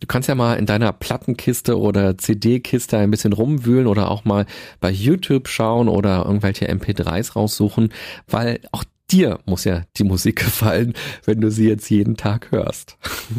Du 0.00 0.08
kannst 0.08 0.28
ja 0.28 0.34
mal 0.34 0.54
in 0.54 0.66
deiner 0.66 0.92
Plattenkiste 0.92 1.78
oder 1.78 2.18
CD-Kiste 2.18 2.98
ein 2.98 3.12
bisschen 3.12 3.32
rumwühlen 3.32 3.86
oder 3.86 4.10
auch 4.10 4.24
mal 4.24 4.46
bei 4.80 4.90
YouTube 4.90 5.46
schauen 5.46 5.88
oder 5.88 6.24
irgendwelche 6.24 6.68
MP3s 6.68 7.34
raussuchen, 7.34 7.92
weil 8.26 8.58
auch 8.72 8.82
dir 9.10 9.38
muss 9.44 9.64
ja 9.64 9.82
die 9.96 10.04
Musik 10.04 10.36
gefallen, 10.36 10.94
wenn 11.24 11.40
du 11.40 11.50
sie 11.50 11.68
jetzt 11.68 11.90
jeden 11.90 12.16
Tag 12.16 12.50
hörst. 12.50 12.96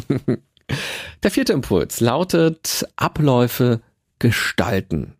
Der 1.22 1.30
vierte 1.30 1.52
Impuls 1.52 2.00
lautet 2.00 2.86
Abläufe 2.96 3.80
gestalten. 4.18 5.14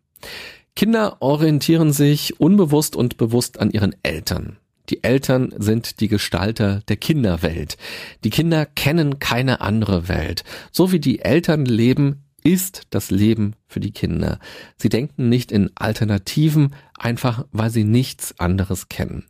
Kinder 0.75 1.21
orientieren 1.21 1.93
sich 1.93 2.39
unbewusst 2.39 2.95
und 2.95 3.17
bewusst 3.17 3.59
an 3.59 3.71
ihren 3.71 3.95
Eltern. 4.03 4.57
Die 4.89 5.03
Eltern 5.03 5.53
sind 5.57 5.99
die 5.99 6.07
Gestalter 6.07 6.81
der 6.87 6.97
Kinderwelt. 6.97 7.77
Die 8.23 8.29
Kinder 8.29 8.65
kennen 8.65 9.19
keine 9.19 9.61
andere 9.61 10.07
Welt. 10.07 10.43
So 10.71 10.91
wie 10.91 10.99
die 10.99 11.21
Eltern 11.21 11.65
leben, 11.65 12.24
ist 12.45 12.83
das 12.91 13.09
Leben 13.09 13.55
für 13.67 13.79
die 13.79 13.91
Kinder. 13.91 14.39
Sie 14.77 14.87
denken 14.87 15.29
nicht 15.29 15.51
in 15.51 15.71
Alternativen, 15.75 16.75
einfach 16.97 17.45
weil 17.51 17.71
sie 17.71 17.83
nichts 17.83 18.39
anderes 18.39 18.87
kennen. 18.87 19.25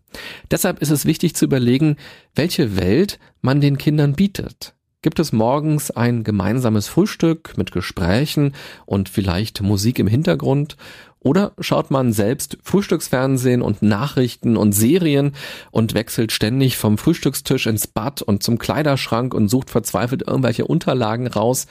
Deshalb 0.52 0.82
ist 0.82 0.92
es 0.92 1.06
wichtig 1.06 1.34
zu 1.34 1.46
überlegen, 1.46 1.96
welche 2.36 2.78
Welt 2.78 3.18
man 3.42 3.62
den 3.62 3.78
Kindern 3.78 4.14
bietet. 4.14 4.76
Gibt 5.02 5.20
es 5.20 5.32
morgens 5.32 5.92
ein 5.92 6.24
gemeinsames 6.24 6.88
Frühstück 6.88 7.58
mit 7.58 7.72
Gesprächen 7.72 8.54
und 8.86 9.08
vielleicht 9.08 9.62
Musik 9.62 9.98
im 10.00 10.08
Hintergrund? 10.08 10.76
Oder 11.20 11.54
schaut 11.60 11.92
man 11.92 12.12
selbst 12.12 12.58
Frühstücksfernsehen 12.64 13.62
und 13.62 13.82
Nachrichten 13.82 14.58
und 14.58 14.74
Serien 14.74 15.34
und 15.72 15.94
wechselt 15.94 16.34
ständig 16.34 16.76
vom 16.78 16.98
Frühstückstisch 16.98 17.66
ins 17.66 17.88
Bad 17.88 18.22
und 18.24 18.44
zum 18.44 18.58
Kleiderschrank 18.58 19.34
und 19.34 19.48
sucht 19.48 19.70
verzweifelt 19.70 20.24
irgendwelche 20.28 20.66
Unterlagen 20.66 21.28
raus? 21.28 21.68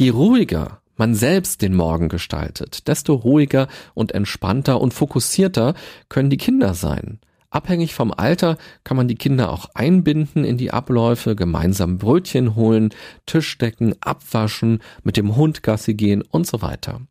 Je 0.00 0.08
ruhiger 0.08 0.80
man 0.96 1.14
selbst 1.14 1.60
den 1.60 1.74
Morgen 1.74 2.08
gestaltet, 2.08 2.88
desto 2.88 3.12
ruhiger 3.12 3.68
und 3.92 4.12
entspannter 4.12 4.80
und 4.80 4.94
fokussierter 4.94 5.74
können 6.08 6.30
die 6.30 6.38
Kinder 6.38 6.72
sein. 6.72 7.18
Abhängig 7.50 7.92
vom 7.92 8.10
Alter 8.10 8.56
kann 8.82 8.96
man 8.96 9.08
die 9.08 9.16
Kinder 9.16 9.50
auch 9.52 9.68
einbinden 9.74 10.42
in 10.42 10.56
die 10.56 10.70
Abläufe, 10.70 11.36
gemeinsam 11.36 11.98
Brötchen 11.98 12.54
holen, 12.56 12.94
Tisch 13.26 13.58
decken, 13.58 13.94
abwaschen, 14.00 14.78
mit 15.02 15.18
dem 15.18 15.36
Hund 15.36 15.62
Gassi 15.62 15.92
gehen 15.92 16.22
und 16.22 16.46
so 16.46 16.62
weiter. 16.62 17.02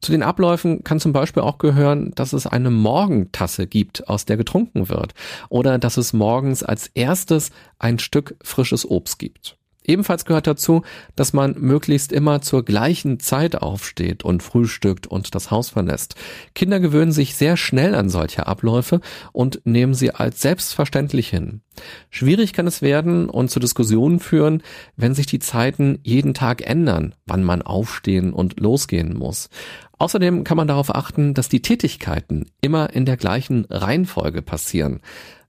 Zu 0.00 0.12
den 0.12 0.22
Abläufen 0.22 0.84
kann 0.84 1.00
zum 1.00 1.12
Beispiel 1.12 1.42
auch 1.42 1.58
gehören, 1.58 2.12
dass 2.14 2.32
es 2.32 2.46
eine 2.46 2.70
Morgentasse 2.70 3.66
gibt, 3.66 4.08
aus 4.08 4.24
der 4.24 4.36
getrunken 4.36 4.88
wird, 4.88 5.14
oder 5.48 5.80
dass 5.80 5.96
es 5.96 6.12
morgens 6.12 6.62
als 6.62 6.86
erstes 6.94 7.50
ein 7.80 7.98
Stück 7.98 8.36
frisches 8.40 8.88
Obst 8.88 9.18
gibt. 9.18 9.56
Ebenfalls 9.90 10.24
gehört 10.24 10.46
dazu, 10.46 10.82
dass 11.16 11.32
man 11.32 11.56
möglichst 11.58 12.12
immer 12.12 12.42
zur 12.42 12.64
gleichen 12.64 13.18
Zeit 13.18 13.56
aufsteht 13.56 14.24
und 14.24 14.40
frühstückt 14.40 15.08
und 15.08 15.34
das 15.34 15.50
Haus 15.50 15.70
verlässt. 15.70 16.14
Kinder 16.54 16.78
gewöhnen 16.78 17.10
sich 17.10 17.34
sehr 17.34 17.56
schnell 17.56 17.96
an 17.96 18.08
solche 18.08 18.46
Abläufe 18.46 19.00
und 19.32 19.62
nehmen 19.64 19.94
sie 19.94 20.14
als 20.14 20.42
selbstverständlich 20.42 21.28
hin. 21.28 21.62
Schwierig 22.08 22.52
kann 22.52 22.68
es 22.68 22.82
werden 22.82 23.28
und 23.28 23.50
zu 23.50 23.58
Diskussionen 23.58 24.20
führen, 24.20 24.62
wenn 24.94 25.16
sich 25.16 25.26
die 25.26 25.40
Zeiten 25.40 25.98
jeden 26.04 26.34
Tag 26.34 26.62
ändern, 26.64 27.16
wann 27.26 27.42
man 27.42 27.60
aufstehen 27.60 28.32
und 28.32 28.60
losgehen 28.60 29.18
muss. 29.18 29.48
Außerdem 29.98 30.44
kann 30.44 30.56
man 30.56 30.68
darauf 30.68 30.94
achten, 30.94 31.34
dass 31.34 31.48
die 31.48 31.62
Tätigkeiten 31.62 32.46
immer 32.60 32.94
in 32.94 33.06
der 33.06 33.16
gleichen 33.16 33.64
Reihenfolge 33.68 34.40
passieren. 34.40 35.00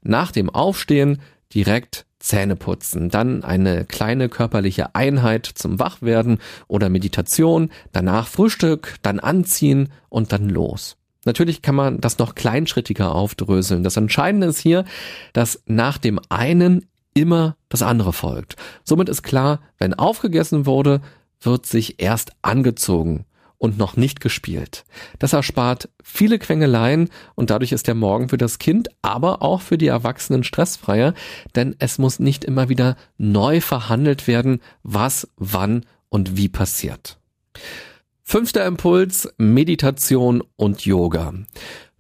Nach 0.02 0.32
dem 0.32 0.50
Aufstehen 0.50 1.22
direkt 1.54 2.08
Zähne 2.22 2.56
putzen, 2.56 3.10
dann 3.10 3.44
eine 3.44 3.86
kleine 3.86 4.30
körperliche 4.30 4.96
Einheit 4.96 5.46
zum 5.46 5.80
Wachwerden 5.80 6.40
oder 6.68 6.90
Meditation, 6.90 7.70
danach 7.92 8.28
Frühstück, 8.28 8.96
dann 9.02 9.20
anziehen 9.20 9.90
und 10.10 10.32
dann 10.32 10.50
los. 10.50 10.98
Natürlich 11.26 11.62
kann 11.62 11.76
man 11.76 12.02
das 12.02 12.18
noch 12.18 12.34
kleinschrittiger 12.34 13.14
aufdröseln. 13.14 13.84
Das 13.84 13.98
Entscheidende 13.98 14.48
ist 14.48 14.60
hier, 14.60 14.86
dass 15.34 15.62
nach 15.66 15.98
dem 15.98 16.20
einen 16.30 16.88
immer 17.14 17.58
das 17.70 17.82
andere 17.82 18.14
folgt. 18.14 18.56
Somit 18.84 19.10
ist 19.10 19.22
klar, 19.22 19.60
wenn 19.78 19.94
aufgegessen 19.94 20.66
wurde, 20.66 21.02
wird 21.42 21.66
sich 21.66 22.02
erst 22.02 22.32
angezogen 22.42 23.26
und 23.62 23.78
noch 23.78 23.96
nicht 23.96 24.22
gespielt. 24.22 24.86
Das 25.20 25.34
erspart 25.34 25.88
viele 26.04 26.40
Quengeleien 26.40 27.10
und 27.36 27.52
dadurch 27.52 27.72
ist 27.72 27.88
der 27.88 27.94
Morgen 27.94 28.28
für 28.28 28.38
das 28.38 28.58
Kind, 28.58 28.90
aber 29.04 29.44
auch 29.44 29.62
für 29.62 29.78
die 29.78 29.88
Erwachsenen 29.88 30.44
stressfreier, 30.44 31.14
denn 31.56 31.76
es 31.78 32.00
muss 32.00 32.18
nicht 32.18 32.44
immer 32.44 32.70
wieder 32.70 32.98
neu 33.20 33.62
verhandelt 33.62 34.28
werden, 34.28 34.62
was, 34.82 35.28
wann 35.38 35.86
und 36.10 36.38
wie 36.38 36.50
passiert. 36.50 37.20
Fünfter 38.24 38.66
Impuls, 38.66 39.32
Meditation 39.38 40.42
und 40.56 40.84
Yoga. 40.84 41.34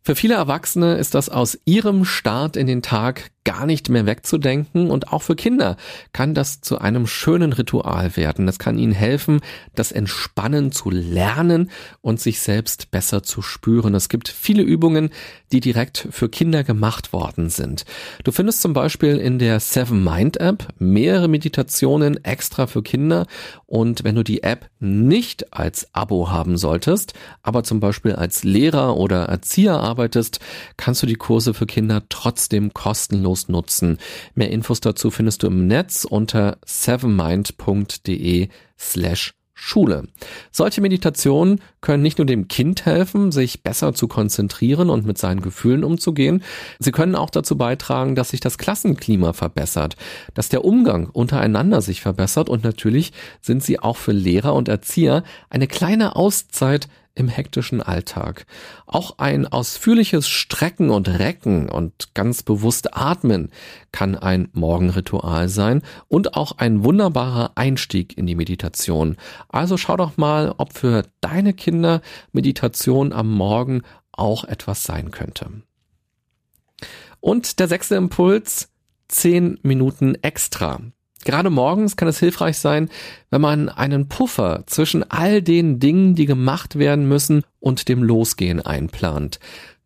Für 0.02 0.16
viele 0.16 0.34
Erwachsene 0.34 0.96
ist 0.96 1.14
das 1.14 1.30
aus 1.30 1.60
ihrem 1.66 2.06
Start 2.06 2.58
in 2.58 2.66
den 2.66 2.82
Tag 2.82 3.30
gar 3.44 3.66
nicht 3.66 3.90
mehr 3.90 4.06
wegzudenken 4.06 4.92
und 4.92 5.12
auch 5.12 5.24
für 5.24 5.36
Kinder 5.36 5.76
kann 6.14 6.36
das 6.36 6.62
zu 6.62 6.78
einem 6.78 7.08
schönen 7.08 7.54
Ritual 7.54 8.16
werden. 8.16 8.46
Das 8.46 8.60
kann 8.60 8.78
ihnen 8.78 8.94
helfen, 8.94 9.42
das 9.74 9.92
Entspannen 9.92 10.72
zu 10.72 10.92
lernen 10.92 11.72
und 12.02 12.20
sich 12.20 12.40
selbst 12.40 12.92
besser 12.92 13.24
zu 13.24 13.42
spüren. 13.42 13.96
Es 13.96 14.10
gibt 14.10 14.28
viele 14.28 14.62
Übungen, 14.62 15.10
die 15.52 15.60
direkt 15.60 16.08
für 16.12 16.30
Kinder 16.30 16.64
gemacht 16.64 17.14
worden 17.14 17.50
sind. 17.50 17.86
Du 18.24 18.32
findest 18.32 18.62
zum 18.62 18.74
Beispiel 18.74 19.18
in 19.18 19.40
der 19.40 19.60
Seven 19.60 20.04
Mind 20.04 20.38
App 20.38 20.68
mehrere 20.78 21.28
Meditationen 21.28 22.24
extra 22.24 22.68
für 22.68 22.84
Kinder 22.84 23.26
und 23.66 24.04
wenn 24.04 24.16
du 24.16 24.24
die 24.24 24.44
App 24.44 24.70
nicht 24.80 25.52
als 25.54 25.88
Abo 25.94 26.30
haben 26.30 26.58
solltest, 26.58 27.14
aber 27.42 27.64
zum 27.64 27.80
Beispiel 27.80 28.14
als 28.14 28.44
Lehrer 28.44 28.98
oder 28.98 29.26
Erzieher 29.26 29.80
arbeitest, 29.80 30.40
kannst 30.78 31.02
du 31.02 31.08
die 31.08 31.16
Kurse 31.16 31.54
für 31.54 31.66
Kinder 31.66 32.04
trotzdem 32.10 32.74
kostenlos 32.74 33.31
kostenlos 33.32 33.50
nutzen. 33.50 33.98
Mehr 34.36 34.52
Infos 34.52 34.82
dazu 34.82 35.12
findest 35.12 35.44
du 35.44 35.48
im 35.48 35.68
Netz 35.68 36.06
unter 36.06 36.58
sevenmind.de 36.66 38.50
slash 38.78 39.34
Schule. 39.54 40.08
Solche 40.50 40.82
Meditationen 40.82 41.62
können 41.82 42.02
nicht 42.02 42.18
nur 42.18 42.26
dem 42.26 42.48
Kind 42.48 42.88
helfen, 42.88 43.32
sich 43.32 43.62
besser 43.62 43.94
zu 43.94 44.08
konzentrieren 44.08 44.90
und 44.90 45.06
mit 45.06 45.20
seinen 45.20 45.42
Gefühlen 45.42 45.84
umzugehen, 45.84 46.42
sie 46.80 46.92
können 46.92 47.16
auch 47.16 47.30
dazu 47.30 47.56
beitragen, 47.56 48.16
dass 48.16 48.30
sich 48.30 48.40
das 48.40 48.58
Klassenklima 48.58 49.34
verbessert, 49.34 49.98
dass 50.34 50.50
der 50.50 50.66
Umgang 50.66 51.10
untereinander 51.10 51.82
sich 51.84 52.02
verbessert 52.02 52.50
und 52.50 52.64
natürlich 52.64 53.14
sind 53.40 53.62
sie 53.62 53.80
auch 53.80 53.98
für 53.98 54.14
Lehrer 54.14 54.56
und 54.56 54.68
Erzieher 54.68 55.24
eine 55.52 55.68
kleine 55.68 56.16
Auszeit 56.16 56.88
im 57.16 57.28
hektischen 57.28 57.82
Alltag. 57.82 58.46
Auch 58.86 59.18
ein 59.18 59.48
ausführliches 59.48 60.28
Strecken 60.28 60.90
und 60.90 61.08
Recken 61.08 61.70
und 61.70 62.14
ganz 62.14 62.44
bewusst 62.44 62.96
Atmen 62.96 63.52
kann 63.92 64.16
ein 64.16 64.50
Morgenritual 64.54 65.50
sein 65.50 65.82
und 66.08 66.36
auch 66.36 66.58
ein 66.58 66.84
wunderbarer 66.84 67.52
Einstieg 67.56 68.18
in 68.18 68.28
die 68.28 68.36
Meditation. 68.36 69.18
Also 69.50 69.78
schau 69.78 69.98
doch 69.98 70.18
mal, 70.18 70.54
ob 70.58 70.74
für 70.74 71.06
deine 71.20 71.54
Kinder 71.54 72.02
Meditation 72.32 73.14
am 73.14 73.32
Morgen 73.32 73.82
auch 74.12 74.44
etwas 74.44 74.84
sein 74.84 75.12
könnte. 75.12 75.64
Und 77.20 77.60
der 77.60 77.68
sechste 77.68 77.96
Impuls, 77.96 78.70
zehn 79.08 79.60
Minuten 79.62 80.16
extra. 80.16 80.82
Gerade 81.24 81.50
morgens 81.50 81.96
kann 81.96 82.08
es 82.08 82.20
hilfreich 82.20 82.58
sein, 82.58 82.90
wenn 83.30 83.42
man 83.42 83.70
einen 83.70 84.08
Puffer 84.08 84.64
zwischen 84.68 85.10
all 85.10 85.42
den 85.42 85.80
Dingen, 85.80 86.16
die 86.16 86.26
gemacht 86.26 86.78
werden 86.78 87.08
müssen, 87.08 87.44
und 87.60 87.88
dem 87.90 88.02
Losgehen 88.04 88.60
einplant. 88.60 89.40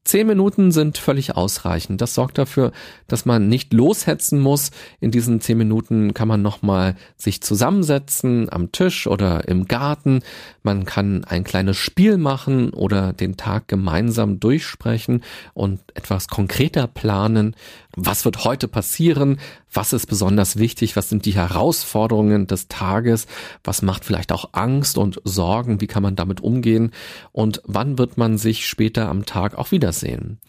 Zehn 0.06 0.28
Minuten 0.28 0.72
sind 0.72 1.00
völlig 1.00 1.36
ausreichend. 1.36 2.00
Das 2.00 2.14
sorgt 2.14 2.38
dafür, 2.38 2.72
dass 3.08 3.26
man 3.26 3.50
nicht 3.50 3.74
loshetzen 3.74 4.40
muss. 4.40 4.70
In 5.00 5.10
diesen 5.10 5.42
zehn 5.42 5.58
Minuten 5.58 6.14
kann 6.14 6.28
man 6.28 6.44
nochmal 6.44 6.96
sich 7.18 7.42
zusammensetzen 7.42 8.48
am 8.52 8.72
Tisch 8.72 9.08
oder 9.08 9.48
im 9.48 9.68
Garten. 9.68 10.22
Man 10.66 10.84
kann 10.84 11.24
ein 11.26 11.44
kleines 11.44 11.78
Spiel 11.78 12.18
machen 12.18 12.72
oder 12.72 13.14
den 13.14 13.38
Tag 13.38 13.68
gemeinsam 13.68 14.40
durchsprechen 14.40 15.24
und 15.54 15.80
etwas 15.94 16.28
konkreter 16.28 16.88
planen. 16.88 17.56
Was 17.96 18.26
wird 18.26 18.44
heute 18.46 18.68
passieren? 18.68 19.40
Was 19.72 19.94
ist 19.94 20.08
besonders 20.08 20.58
wichtig? 20.58 20.96
Was 20.96 21.08
sind 21.08 21.28
die 21.28 21.36
Herausforderungen 21.36 22.48
des 22.48 22.68
Tages? 22.68 23.28
Was 23.64 23.84
macht 23.84 24.06
vielleicht 24.06 24.32
auch 24.32 24.50
Angst 24.54 24.98
und 24.98 25.22
Sorgen? 25.24 25.82
Wie 25.82 25.88
kann 25.88 26.02
man 26.02 26.16
damit 26.16 26.42
umgehen? 26.42 26.92
Und 27.32 27.62
wann 27.66 28.00
wird 28.00 28.18
man 28.18 28.40
sich 28.40 28.66
später 28.66 29.08
am 29.08 29.28
Tag 29.28 29.60
auch 29.60 29.72
wiedersehen? 29.72 30.40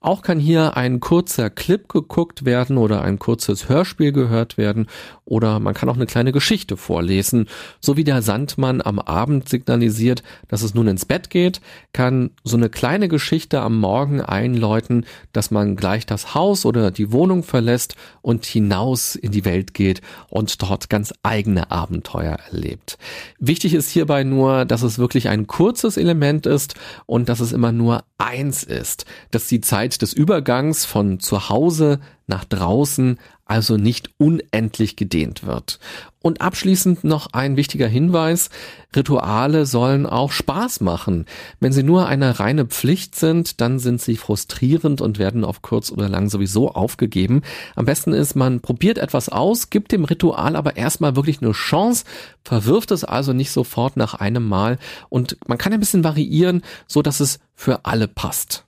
Auch 0.00 0.22
kann 0.22 0.38
hier 0.38 0.76
ein 0.76 1.00
kurzer 1.00 1.50
Clip 1.50 1.88
geguckt 1.88 2.44
werden 2.44 2.78
oder 2.78 3.02
ein 3.02 3.18
kurzes 3.18 3.68
Hörspiel 3.68 4.12
gehört 4.12 4.56
werden 4.56 4.86
oder 5.28 5.60
man 5.60 5.74
kann 5.74 5.88
auch 5.90 5.96
eine 5.96 6.06
kleine 6.06 6.32
Geschichte 6.32 6.76
vorlesen. 6.76 7.46
So 7.80 7.96
wie 7.96 8.04
der 8.04 8.22
Sandmann 8.22 8.80
am 8.80 8.98
Abend 8.98 9.48
signalisiert, 9.48 10.22
dass 10.48 10.62
es 10.62 10.74
nun 10.74 10.88
ins 10.88 11.04
Bett 11.04 11.28
geht, 11.28 11.60
kann 11.92 12.30
so 12.44 12.56
eine 12.56 12.70
kleine 12.70 13.08
Geschichte 13.08 13.60
am 13.60 13.78
Morgen 13.78 14.22
einläuten, 14.22 15.04
dass 15.32 15.50
man 15.50 15.76
gleich 15.76 16.06
das 16.06 16.34
Haus 16.34 16.64
oder 16.64 16.90
die 16.90 17.12
Wohnung 17.12 17.42
verlässt 17.42 17.94
und 18.22 18.46
hinaus 18.46 19.16
in 19.16 19.32
die 19.32 19.44
Welt 19.44 19.74
geht 19.74 20.00
und 20.30 20.62
dort 20.62 20.88
ganz 20.88 21.12
eigene 21.22 21.70
Abenteuer 21.70 22.38
erlebt. 22.50 22.96
Wichtig 23.38 23.74
ist 23.74 23.90
hierbei 23.90 24.24
nur, 24.24 24.64
dass 24.64 24.82
es 24.82 24.98
wirklich 24.98 25.28
ein 25.28 25.46
kurzes 25.46 25.98
Element 25.98 26.46
ist 26.46 26.74
und 27.04 27.28
dass 27.28 27.40
es 27.40 27.52
immer 27.52 27.72
nur 27.72 28.04
eins 28.16 28.62
ist, 28.62 29.04
dass 29.30 29.46
die 29.46 29.60
Zeit 29.60 30.00
des 30.00 30.14
Übergangs 30.14 30.86
von 30.86 31.20
zu 31.20 31.50
Hause 31.50 32.00
nach 32.28 32.44
draußen 32.44 33.18
also 33.48 33.78
nicht 33.78 34.10
unendlich 34.18 34.94
gedehnt 34.96 35.44
wird. 35.44 35.78
Und 36.20 36.42
abschließend 36.42 37.02
noch 37.04 37.28
ein 37.32 37.56
wichtiger 37.56 37.88
Hinweis. 37.88 38.50
Rituale 38.94 39.64
sollen 39.64 40.04
auch 40.04 40.32
Spaß 40.32 40.82
machen. 40.82 41.24
Wenn 41.58 41.72
sie 41.72 41.82
nur 41.82 42.06
eine 42.06 42.38
reine 42.38 42.66
Pflicht 42.66 43.14
sind, 43.14 43.62
dann 43.62 43.78
sind 43.78 44.02
sie 44.02 44.16
frustrierend 44.16 45.00
und 45.00 45.18
werden 45.18 45.44
auf 45.44 45.62
kurz 45.62 45.90
oder 45.90 46.10
lang 46.10 46.28
sowieso 46.28 46.70
aufgegeben. 46.72 47.40
Am 47.74 47.86
besten 47.86 48.12
ist, 48.12 48.34
man 48.34 48.60
probiert 48.60 48.98
etwas 48.98 49.30
aus, 49.30 49.70
gibt 49.70 49.92
dem 49.92 50.04
Ritual 50.04 50.54
aber 50.54 50.76
erstmal 50.76 51.16
wirklich 51.16 51.40
eine 51.40 51.52
Chance, 51.52 52.04
verwirft 52.44 52.90
es 52.90 53.04
also 53.04 53.32
nicht 53.32 53.50
sofort 53.50 53.96
nach 53.96 54.12
einem 54.12 54.46
Mal 54.46 54.78
und 55.08 55.38
man 55.46 55.56
kann 55.56 55.72
ein 55.72 55.80
bisschen 55.80 56.04
variieren, 56.04 56.62
so 56.86 57.00
dass 57.00 57.20
es 57.20 57.38
für 57.54 57.86
alle 57.86 58.08
passt. 58.08 58.66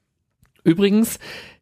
Übrigens, 0.64 1.18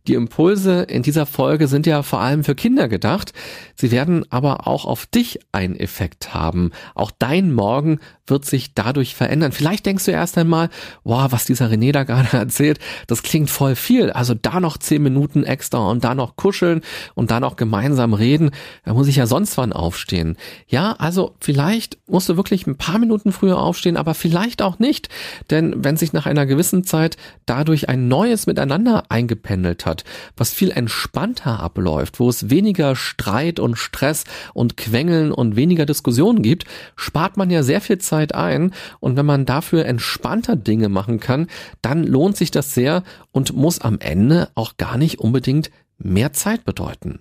die 0.08 0.14
Impulse 0.14 0.82
in 0.82 1.02
dieser 1.02 1.26
Folge 1.26 1.68
sind 1.68 1.86
ja 1.86 2.02
vor 2.02 2.20
allem 2.20 2.42
für 2.42 2.54
Kinder 2.54 2.88
gedacht. 2.88 3.32
Sie 3.74 3.90
werden 3.90 4.24
aber 4.30 4.66
auch 4.66 4.86
auf 4.86 5.06
dich 5.06 5.38
einen 5.52 5.76
Effekt 5.76 6.34
haben. 6.34 6.72
Auch 6.94 7.10
dein 7.10 7.52
Morgen 7.52 8.00
wird 8.30 8.44
sich 8.44 8.74
dadurch 8.74 9.14
verändern. 9.14 9.52
Vielleicht 9.52 9.86
denkst 9.86 10.04
du 10.04 10.10
erst 10.10 10.38
einmal, 10.38 10.70
wow, 11.04 11.30
was 11.30 11.44
dieser 11.44 11.70
René 11.70 11.92
da 11.92 12.04
gerade 12.04 12.32
erzählt, 12.36 12.78
das 13.06 13.22
klingt 13.22 13.50
voll 13.50 13.76
viel. 13.76 14.10
Also 14.10 14.34
da 14.34 14.60
noch 14.60 14.76
zehn 14.78 15.02
Minuten 15.02 15.44
extra 15.44 15.78
und 15.90 16.04
da 16.04 16.14
noch 16.14 16.36
kuscheln 16.36 16.82
und 17.14 17.30
da 17.30 17.40
noch 17.40 17.56
gemeinsam 17.56 18.14
reden. 18.14 18.50
Da 18.84 18.94
muss 18.94 19.08
ich 19.08 19.16
ja 19.16 19.26
sonst 19.26 19.56
wann 19.56 19.72
aufstehen. 19.72 20.36
Ja, 20.66 20.92
also 20.92 21.34
vielleicht 21.40 21.98
musst 22.06 22.28
du 22.28 22.36
wirklich 22.36 22.66
ein 22.66 22.76
paar 22.76 22.98
Minuten 22.98 23.32
früher 23.32 23.58
aufstehen, 23.58 23.96
aber 23.96 24.14
vielleicht 24.14 24.62
auch 24.62 24.78
nicht. 24.78 25.08
Denn 25.50 25.84
wenn 25.84 25.96
sich 25.96 26.12
nach 26.12 26.26
einer 26.26 26.46
gewissen 26.46 26.84
Zeit 26.84 27.16
dadurch 27.46 27.88
ein 27.88 28.08
neues 28.08 28.46
Miteinander 28.46 29.04
eingependelt 29.08 29.86
hat, 29.86 30.04
was 30.36 30.52
viel 30.52 30.70
entspannter 30.70 31.60
abläuft, 31.60 32.20
wo 32.20 32.28
es 32.28 32.50
weniger 32.50 32.96
Streit 32.96 33.60
und 33.60 33.76
Stress 33.76 34.24
und 34.54 34.76
Quengeln 34.76 35.32
und 35.32 35.56
weniger 35.56 35.86
Diskussionen 35.86 36.42
gibt, 36.42 36.64
spart 36.96 37.36
man 37.36 37.50
ja 37.50 37.62
sehr 37.62 37.80
viel 37.80 37.98
Zeit 37.98 38.17
Zeit 38.18 38.34
ein 38.34 38.72
und 39.00 39.16
wenn 39.16 39.26
man 39.26 39.46
dafür 39.46 39.84
entspannter 39.86 40.56
Dinge 40.56 40.88
machen 40.88 41.20
kann, 41.20 41.46
dann 41.82 42.04
lohnt 42.04 42.36
sich 42.36 42.50
das 42.50 42.74
sehr 42.74 43.04
und 43.30 43.54
muss 43.54 43.80
am 43.80 43.98
Ende 44.00 44.50
auch 44.54 44.76
gar 44.76 44.98
nicht 44.98 45.20
unbedingt 45.20 45.70
mehr 45.98 46.32
Zeit 46.32 46.64
bedeuten. 46.64 47.20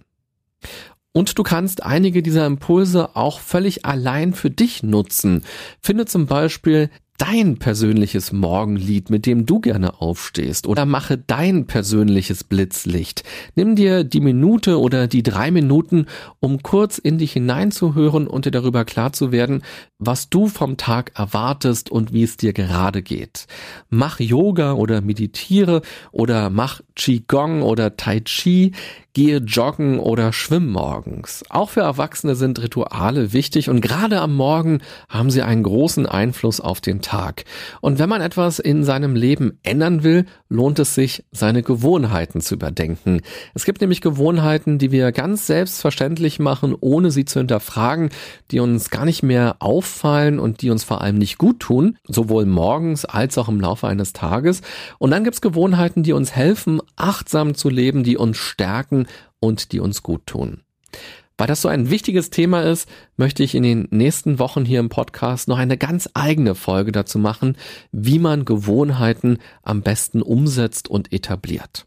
Und 1.11 1.37
du 1.37 1.43
kannst 1.43 1.83
einige 1.83 2.21
dieser 2.21 2.45
Impulse 2.45 3.15
auch 3.15 3.39
völlig 3.39 3.85
allein 3.85 4.33
für 4.33 4.51
dich 4.51 4.83
nutzen. 4.83 5.43
Finde 5.81 6.05
zum 6.05 6.27
Beispiel 6.27 6.89
dein 7.17 7.57
persönliches 7.57 8.31
Morgenlied, 8.31 9.09
mit 9.09 9.25
dem 9.25 9.45
du 9.45 9.59
gerne 9.59 10.01
aufstehst 10.01 10.67
oder 10.67 10.85
mache 10.85 11.17
dein 11.17 11.65
persönliches 11.65 12.43
Blitzlicht. 12.43 13.23
Nimm 13.55 13.75
dir 13.75 14.03
die 14.03 14.21
Minute 14.21 14.79
oder 14.79 15.07
die 15.07 15.23
drei 15.23 15.49
Minuten, 15.49 16.05
um 16.39 16.61
kurz 16.61 16.99
in 16.99 17.17
dich 17.17 17.33
hineinzuhören 17.33 18.27
und 18.27 18.45
dir 18.45 18.51
darüber 18.51 18.85
klar 18.85 19.13
zu 19.13 19.31
werden, 19.31 19.63
was 19.97 20.29
du 20.29 20.47
vom 20.47 20.77
Tag 20.77 21.11
erwartest 21.15 21.89
und 21.89 22.13
wie 22.13 22.23
es 22.23 22.37
dir 22.37 22.53
gerade 22.53 23.01
geht. 23.01 23.47
Mach 23.89 24.19
Yoga 24.19 24.73
oder 24.73 25.01
meditiere 25.01 25.81
oder 26.11 26.51
mach 26.51 26.81
Qigong 26.95 27.63
oder 27.63 27.97
Tai 27.97 28.19
Chi 28.21 28.73
gehe 29.17 29.37
joggen 29.39 29.97
oder 29.97 30.31
schwimm 30.31 30.67
morgens. 30.71 31.43
Auch 31.49 31.71
für 31.71 31.81
Erwachsene 31.81 32.35
sind 32.35 32.61
Rituale 32.61 33.33
wichtig 33.33 33.67
und 33.67 33.81
gerade 33.81 34.21
am 34.21 34.35
Morgen 34.35 34.81
haben 35.09 35.31
sie 35.31 35.41
einen 35.41 35.63
großen 35.63 36.05
Einfluss 36.05 36.61
auf 36.61 36.81
den 36.81 37.01
Tag. 37.07 37.45
Und 37.79 37.99
wenn 37.99 38.09
man 38.09 38.21
etwas 38.21 38.59
in 38.59 38.83
seinem 38.83 39.15
Leben 39.15 39.59
ändern 39.63 40.03
will, 40.03 40.25
lohnt 40.49 40.77
es 40.79 40.93
sich, 40.93 41.23
seine 41.31 41.63
Gewohnheiten 41.63 42.41
zu 42.41 42.55
überdenken. 42.55 43.21
Es 43.53 43.63
gibt 43.63 43.79
nämlich 43.79 44.01
Gewohnheiten, 44.01 44.77
die 44.77 44.91
wir 44.91 45.13
ganz 45.13 45.47
selbstverständlich 45.47 46.39
machen, 46.39 46.75
ohne 46.77 47.09
sie 47.11 47.23
zu 47.23 47.39
hinterfragen, 47.39 48.09
die 48.51 48.59
uns 48.59 48.89
gar 48.89 49.05
nicht 49.05 49.23
mehr 49.23 49.55
auffallen 49.59 50.37
und 50.37 50.61
die 50.61 50.69
uns 50.69 50.83
vor 50.83 50.99
allem 51.01 51.17
nicht 51.17 51.37
gut 51.37 51.61
tun, 51.61 51.97
sowohl 52.03 52.45
morgens 52.45 53.05
als 53.05 53.37
auch 53.37 53.47
im 53.47 53.61
Laufe 53.61 53.87
eines 53.87 54.11
Tages. 54.11 54.61
Und 54.99 55.11
dann 55.11 55.23
gibt's 55.23 55.39
Gewohnheiten, 55.39 56.03
die 56.03 56.11
uns 56.11 56.33
helfen, 56.33 56.81
achtsam 56.97 57.55
zu 57.55 57.69
leben, 57.69 58.03
die 58.03 58.17
uns 58.17 58.35
stärken 58.35 59.07
und 59.39 59.71
die 59.71 59.79
uns 59.79 60.03
gut 60.03 60.25
tun. 60.25 60.61
Weil 61.37 61.47
das 61.47 61.61
so 61.61 61.67
ein 61.67 61.91
wichtiges 61.91 62.31
Thema 62.31 62.61
ist, 62.63 62.89
möchte 63.15 63.43
ich 63.43 63.53
in 63.53 63.63
den 63.63 63.87
nächsten 63.91 64.39
Wochen 64.39 64.65
hier 64.65 64.79
im 64.79 64.89
Podcast 64.89 65.47
noch 65.47 65.59
eine 65.59 65.77
ganz 65.77 66.09
eigene 66.15 66.55
Folge 66.55 66.91
dazu 66.91 67.19
machen, 67.19 67.57
wie 67.91 68.17
man 68.17 68.43
Gewohnheiten 68.43 69.37
am 69.61 69.81
besten 69.81 70.23
umsetzt 70.23 70.87
und 70.87 71.13
etabliert. 71.13 71.85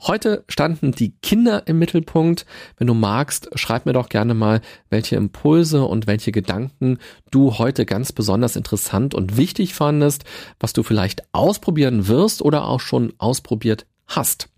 Heute 0.00 0.44
standen 0.48 0.92
die 0.92 1.12
Kinder 1.22 1.66
im 1.66 1.80
Mittelpunkt. 1.80 2.46
Wenn 2.76 2.86
du 2.86 2.94
magst, 2.94 3.50
schreib 3.56 3.84
mir 3.84 3.92
doch 3.92 4.08
gerne 4.08 4.32
mal, 4.32 4.60
welche 4.90 5.16
Impulse 5.16 5.84
und 5.84 6.06
welche 6.06 6.30
Gedanken 6.30 6.98
du 7.32 7.58
heute 7.58 7.84
ganz 7.84 8.12
besonders 8.12 8.54
interessant 8.54 9.12
und 9.12 9.36
wichtig 9.36 9.74
fandest, 9.74 10.24
was 10.60 10.72
du 10.72 10.84
vielleicht 10.84 11.22
ausprobieren 11.32 12.06
wirst 12.06 12.42
oder 12.42 12.68
auch 12.68 12.80
schon 12.80 13.12
ausprobiert 13.18 13.86
hast. 14.08 14.48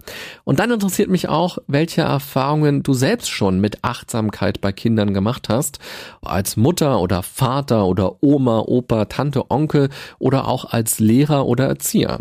Und 0.44 0.58
dann 0.58 0.70
interessiert 0.70 1.10
mich 1.10 1.28
auch, 1.28 1.58
welche 1.66 2.02
Erfahrungen 2.02 2.82
du 2.82 2.94
selbst 2.94 3.30
schon 3.30 3.60
mit 3.60 3.84
Achtsamkeit 3.84 4.60
bei 4.60 4.72
Kindern 4.72 5.12
gemacht 5.12 5.48
hast, 5.48 5.78
als 6.22 6.56
Mutter 6.56 7.00
oder 7.00 7.22
Vater 7.22 7.86
oder 7.86 8.22
Oma, 8.22 8.60
Opa, 8.60 9.04
Tante, 9.06 9.50
Onkel 9.50 9.90
oder 10.18 10.48
auch 10.48 10.64
als 10.64 11.00
Lehrer 11.00 11.46
oder 11.46 11.66
Erzieher. 11.66 12.20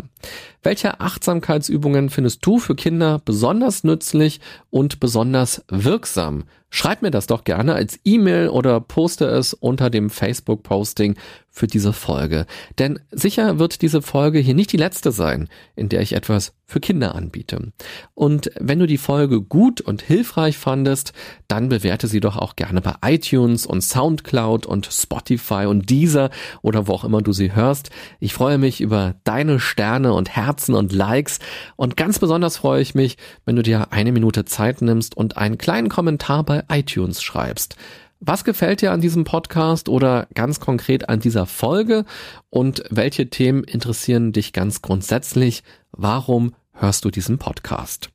Welche 0.62 1.00
Achtsamkeitsübungen 1.00 2.10
findest 2.10 2.44
du 2.44 2.58
für 2.58 2.74
Kinder 2.74 3.20
besonders 3.24 3.82
nützlich 3.82 4.40
und 4.68 5.00
besonders 5.00 5.64
wirksam? 5.68 6.44
Schreib 6.68 7.02
mir 7.02 7.10
das 7.10 7.26
doch 7.26 7.44
gerne 7.44 7.74
als 7.74 7.98
E-Mail 8.04 8.48
oder 8.48 8.80
poste 8.80 9.24
es 9.24 9.54
unter 9.54 9.90
dem 9.90 10.08
Facebook-Posting 10.08 11.16
für 11.50 11.66
diese 11.66 11.92
Folge. 11.92 12.46
Denn 12.78 13.00
sicher 13.10 13.58
wird 13.58 13.82
diese 13.82 14.02
Folge 14.02 14.38
hier 14.38 14.54
nicht 14.54 14.72
die 14.72 14.76
letzte 14.76 15.10
sein, 15.10 15.48
in 15.74 15.88
der 15.88 16.00
ich 16.00 16.12
etwas 16.12 16.54
für 16.64 16.80
Kinder 16.80 17.16
anbiete. 17.16 17.72
Und 18.14 18.50
wenn 18.58 18.78
du 18.78 18.86
die 18.86 18.98
Folge 18.98 19.42
gut 19.42 19.80
und 19.80 20.02
hilfreich 20.02 20.56
fandest, 20.56 21.12
dann 21.48 21.68
bewerte 21.68 22.06
sie 22.06 22.20
doch 22.20 22.36
auch 22.36 22.54
gerne 22.54 22.80
bei 22.80 22.94
iTunes 23.02 23.66
und 23.66 23.82
Soundcloud 23.82 24.66
und 24.66 24.88
Spotify 24.90 25.66
und 25.66 25.90
Deezer 25.90 26.30
oder 26.62 26.86
wo 26.86 26.92
auch 26.92 27.04
immer 27.04 27.20
du 27.20 27.32
sie 27.32 27.54
hörst. 27.54 27.90
Ich 28.20 28.32
freue 28.32 28.58
mich 28.58 28.80
über 28.80 29.16
deine 29.24 29.58
Sterne 29.58 30.14
und 30.14 30.30
Herzen 30.30 30.74
und 30.74 30.92
Likes 30.92 31.40
und 31.74 31.96
ganz 31.96 32.20
besonders 32.20 32.56
freue 32.56 32.80
ich 32.80 32.94
mich, 32.94 33.16
wenn 33.44 33.56
du 33.56 33.62
dir 33.62 33.92
eine 33.92 34.12
Minute 34.12 34.44
Zeit 34.44 34.80
nimmst 34.80 35.16
und 35.16 35.36
einen 35.36 35.58
kleinen 35.58 35.88
Kommentar 35.88 36.44
bei 36.44 36.62
iTunes 36.70 37.20
schreibst. 37.20 37.76
Was 38.22 38.44
gefällt 38.44 38.82
dir 38.82 38.92
an 38.92 39.00
diesem 39.00 39.24
Podcast 39.24 39.88
oder 39.88 40.28
ganz 40.34 40.60
konkret 40.60 41.08
an 41.08 41.20
dieser 41.20 41.46
Folge 41.46 42.04
und 42.50 42.84
welche 42.90 43.30
Themen 43.30 43.64
interessieren 43.64 44.32
dich 44.32 44.52
ganz 44.52 44.82
grundsätzlich? 44.82 45.62
Warum 45.90 46.54
hörst 46.72 47.06
du 47.06 47.10
diesen 47.10 47.38
Podcast? 47.38 48.10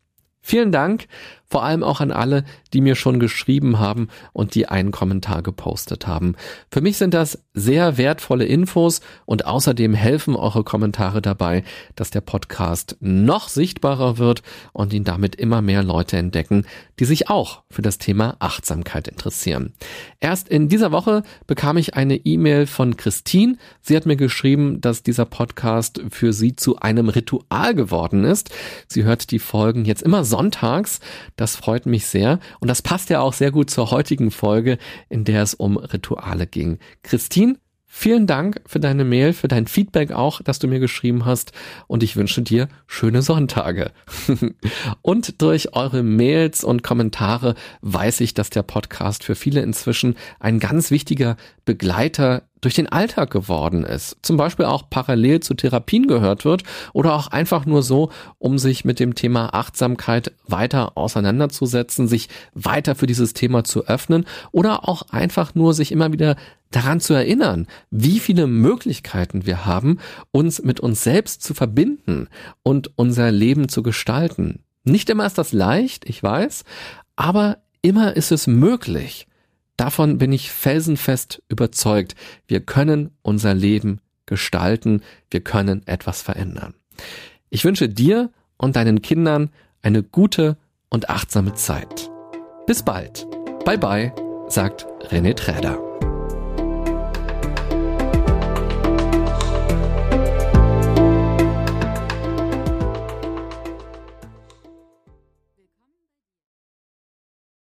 Vielen 0.48 0.72
Dank 0.72 1.08
vor 1.48 1.64
allem 1.64 1.84
auch 1.84 2.02
an 2.02 2.12
alle, 2.12 2.44
die 2.74 2.82
mir 2.82 2.96
schon 2.96 3.20
geschrieben 3.20 3.80
haben 3.80 4.10
und 4.34 4.56
die 4.56 4.68
einen 4.68 4.92
Kommentar 4.92 5.42
gepostet 5.42 6.08
haben. 6.08 6.36
Für 6.72 6.82
mich 6.82 6.98
sind 6.98 7.14
das 7.14 7.44
sehr 7.54 7.98
wertvolle 7.98 8.46
Infos 8.46 9.00
und 9.26 9.46
außerdem 9.46 9.94
helfen 9.94 10.36
eure 10.36 10.64
Kommentare 10.64 11.22
dabei, 11.22 11.64
dass 11.96 12.10
der 12.10 12.22
Podcast 12.22 12.98
noch 13.00 13.48
sichtbarer 13.48 14.18
wird 14.18 14.42
und 14.74 14.92
ihn 14.92 15.04
damit 15.04 15.36
immer 15.36 15.62
mehr 15.62 15.84
Leute 15.84 16.18
entdecken, 16.18 16.66
die 17.00 17.06
sich 17.06 17.30
auch 17.30 17.64
für 17.70 17.82
das 17.82 18.00
Thema 18.00 18.36
Achtsamkeit 18.40 19.08
interessieren. 19.08 19.74
Erst 20.20 20.50
in 20.50 20.68
dieser 20.68 20.92
Woche 20.92 21.24
bekam 21.48 21.78
ich 21.78 21.94
eine 21.94 22.18
E-Mail 22.18 22.66
von 22.66 22.98
Christine. 22.98 23.58
Sie 23.82 23.96
hat 23.96 24.06
mir 24.06 24.18
geschrieben, 24.18 24.82
dass 24.82 25.04
dieser 25.04 25.26
Podcast 25.26 26.02
für 26.10 26.34
sie 26.34 26.56
zu 26.56 26.78
einem 26.80 27.10
Ritual 27.10 27.76
geworden 27.76 28.26
ist. 28.26 28.50
Sie 28.88 29.04
hört 29.04 29.32
die 29.32 29.40
Folgen 29.40 29.86
jetzt 29.86 30.02
immer 30.02 30.26
sonntags. 30.36 31.00
Das 31.38 31.56
freut 31.56 31.86
mich 31.86 32.08
sehr. 32.08 32.40
Und 32.60 32.68
das 32.68 32.82
passt 32.82 33.10
ja 33.10 33.22
auch 33.22 33.34
sehr 33.34 33.52
gut 33.52 33.70
zur 33.70 33.92
heutigen 33.92 34.32
Folge, 34.32 34.78
in 35.08 35.24
der 35.24 35.44
es 35.44 35.54
um 35.54 35.78
Rituale 35.78 36.46
ging. 36.46 36.80
Christine, 37.04 37.56
Vielen 37.98 38.28
Dank 38.28 38.60
für 38.66 38.82
deine 38.82 39.06
Mail, 39.06 39.32
für 39.32 39.48
dein 39.48 39.68
Feedback 39.68 40.12
auch, 40.12 40.42
das 40.42 40.60
du 40.60 40.68
mir 40.68 40.82
geschrieben 40.82 41.24
hast 41.24 41.54
und 41.88 42.04
ich 42.04 42.18
wünsche 42.18 42.42
dir 42.42 42.68
schöne 42.88 43.22
Sonntage. 43.22 43.92
und 45.02 45.42
durch 45.42 45.74
eure 45.74 46.04
Mails 46.04 46.66
und 46.66 46.84
Kommentare 46.84 47.56
weiß 47.84 48.20
ich, 48.20 48.34
dass 48.34 48.50
der 48.50 48.64
Podcast 48.64 49.24
für 49.24 49.36
viele 49.36 49.62
inzwischen 49.62 50.16
ein 50.42 50.60
ganz 50.60 50.92
wichtiger 50.92 51.38
Begleiter 51.64 52.44
durch 52.66 52.74
den 52.74 52.92
Alltag 52.92 53.30
geworden 53.30 53.84
ist, 53.84 54.18
zum 54.24 54.38
Beispiel 54.38 54.66
auch 54.66 54.90
parallel 54.90 55.40
zu 55.40 55.54
Therapien 55.54 56.08
gehört 56.08 56.46
wird 56.46 56.64
oder 56.94 57.14
auch 57.14 57.28
einfach 57.28 57.68
nur 57.68 57.84
so, 57.84 58.10
um 58.40 58.58
sich 58.58 58.84
mit 58.84 59.00
dem 59.00 59.14
Thema 59.14 59.54
Achtsamkeit 59.54 60.32
weiter 60.48 60.98
auseinanderzusetzen, 60.98 62.08
sich 62.08 62.28
weiter 62.56 62.96
für 62.96 63.06
dieses 63.06 63.34
Thema 63.34 63.64
zu 63.64 63.86
öffnen 63.86 64.26
oder 64.52 64.90
auch 64.90 65.04
einfach 65.12 65.54
nur 65.54 65.76
sich 65.76 65.92
immer 65.92 66.12
wieder 66.12 66.38
daran 66.72 67.00
zu 67.00 67.14
erinnern, 67.14 67.68
wie 67.92 68.20
viele 68.20 68.48
Möglichkeiten 68.48 69.46
wir 69.46 69.68
haben, 69.68 70.00
uns 70.32 70.64
mit 70.64 70.80
uns 70.80 71.04
selbst 71.04 71.44
zu 71.44 71.54
verbinden 71.54 72.30
und 72.64 72.98
unser 72.98 73.32
Leben 73.32 73.70
zu 73.70 73.84
gestalten. 73.84 74.64
Nicht 74.84 75.12
immer 75.12 75.28
ist 75.28 75.38
das 75.38 75.54
leicht, 75.54 76.10
ich 76.10 76.24
weiß, 76.24 76.64
aber 77.16 77.60
immer 77.84 78.16
ist 78.16 78.32
es 78.32 78.48
möglich. 78.48 79.28
Davon 79.78 80.18
bin 80.18 80.32
ich 80.32 80.52
felsenfest 80.52 81.42
überzeugt. 81.50 82.16
Wir 82.48 82.62
können 82.62 83.12
unser 83.22 83.54
Leben 83.54 84.00
gestalten, 84.26 85.02
wir 85.30 85.42
können 85.42 85.86
etwas 85.86 86.22
verändern. 86.22 86.74
Ich 87.50 87.66
wünsche 87.66 87.90
dir 87.90 88.32
und 88.58 88.76
deinen 88.76 89.02
Kindern 89.02 89.50
eine 89.82 90.02
gute 90.02 90.58
und 90.90 91.10
achtsame 91.10 91.54
Zeit. 91.54 92.10
Bis 92.66 92.84
bald. 92.84 93.28
Bye 93.66 93.78
bye, 93.78 94.14
sagt 94.48 94.86
René 95.10 95.36
Träder. 95.36 95.95